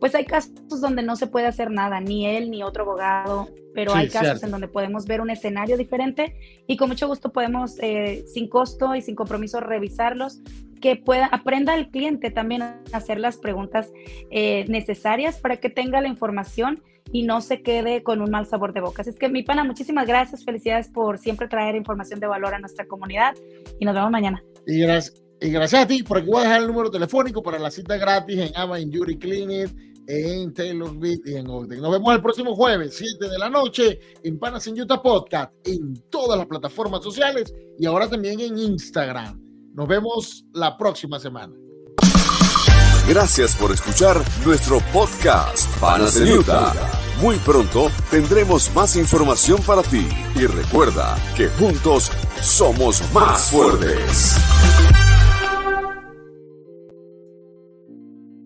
pues 0.00 0.14
hay 0.14 0.24
casos 0.24 0.80
donde 0.80 1.02
no 1.02 1.16
se 1.16 1.26
puede 1.26 1.46
hacer 1.46 1.70
nada, 1.70 2.00
ni 2.00 2.26
él 2.26 2.50
ni 2.50 2.62
otro 2.62 2.84
abogado, 2.84 3.48
pero 3.74 3.94
hay 3.94 4.08
casos 4.08 4.42
en 4.42 4.50
donde 4.50 4.68
podemos 4.68 5.06
ver 5.06 5.20
un 5.20 5.30
escenario 5.30 5.76
diferente 5.76 6.36
y 6.66 6.76
con 6.76 6.88
mucho 6.88 7.08
gusto 7.08 7.32
podemos, 7.32 7.78
eh, 7.80 8.24
sin 8.32 8.48
costo 8.48 8.94
y 8.94 9.02
sin 9.02 9.14
compromiso, 9.14 9.60
revisarlos, 9.60 10.40
que 10.80 10.96
pueda, 10.96 11.26
aprenda 11.26 11.74
el 11.74 11.88
cliente 11.88 12.30
también 12.30 12.62
a 12.62 12.80
hacer 12.92 13.18
las 13.18 13.38
preguntas 13.38 13.90
eh, 14.30 14.66
necesarias 14.68 15.38
para 15.38 15.56
que 15.56 15.70
tenga 15.70 16.00
la 16.00 16.08
información 16.08 16.82
y 17.10 17.22
no 17.22 17.40
se 17.40 17.62
quede 17.62 18.02
con 18.02 18.20
un 18.20 18.30
mal 18.30 18.46
sabor 18.46 18.72
de 18.72 18.80
boca. 18.80 19.02
Así 19.02 19.10
es 19.10 19.18
que 19.18 19.28
mi 19.28 19.42
pana, 19.42 19.64
muchísimas 19.64 20.06
gracias, 20.06 20.44
felicidades 20.44 20.88
por 20.88 21.18
siempre 21.18 21.48
traer 21.48 21.74
información 21.74 22.20
de 22.20 22.26
valor 22.26 22.54
a 22.54 22.58
nuestra 22.58 22.86
comunidad 22.86 23.34
y 23.78 23.84
nos 23.84 23.94
vemos 23.94 24.10
mañana. 24.10 24.42
Y 24.66 24.80
gracias, 24.80 25.23
y 25.40 25.50
gracias 25.50 25.82
a 25.82 25.86
ti, 25.86 26.02
por 26.02 26.18
aquí 26.18 26.28
voy 26.28 26.40
a 26.40 26.44
dejar 26.44 26.62
el 26.62 26.68
número 26.68 26.90
telefónico 26.90 27.42
para 27.42 27.58
la 27.58 27.70
cita 27.70 27.96
gratis 27.96 28.38
en 28.38 28.56
Ava 28.56 28.80
Injury 28.80 29.18
Clinic 29.18 29.74
en 30.06 30.52
Taylor 30.52 30.96
Beat 30.98 31.20
y 31.26 31.36
en 31.36 31.48
Ogden. 31.48 31.80
Nos 31.80 31.92
vemos 31.92 32.14
el 32.14 32.22
próximo 32.22 32.54
jueves, 32.54 32.94
7 32.96 33.28
de 33.28 33.38
la 33.38 33.48
noche, 33.48 33.98
en 34.22 34.38
Panas 34.38 34.66
en 34.66 34.80
Utah 34.80 35.02
Podcast, 35.02 35.52
en 35.64 35.94
todas 36.10 36.38
las 36.38 36.46
plataformas 36.46 37.02
sociales 37.02 37.52
y 37.78 37.86
ahora 37.86 38.08
también 38.08 38.40
en 38.40 38.58
Instagram. 38.58 39.40
Nos 39.74 39.88
vemos 39.88 40.44
la 40.52 40.76
próxima 40.76 41.18
semana. 41.18 41.54
Gracias 43.08 43.54
por 43.56 43.70
escuchar 43.70 44.16
nuestro 44.46 44.80
podcast 44.92 45.68
Panas 45.78 46.16
en 46.16 46.38
Utah. 46.38 46.72
Muy 47.20 47.36
pronto 47.36 47.90
tendremos 48.10 48.74
más 48.74 48.96
información 48.96 49.60
para 49.62 49.82
ti 49.82 50.08
y 50.34 50.46
recuerda 50.46 51.16
que 51.36 51.48
juntos 51.48 52.10
somos 52.40 53.02
más 53.12 53.50
fuertes. 53.50 54.36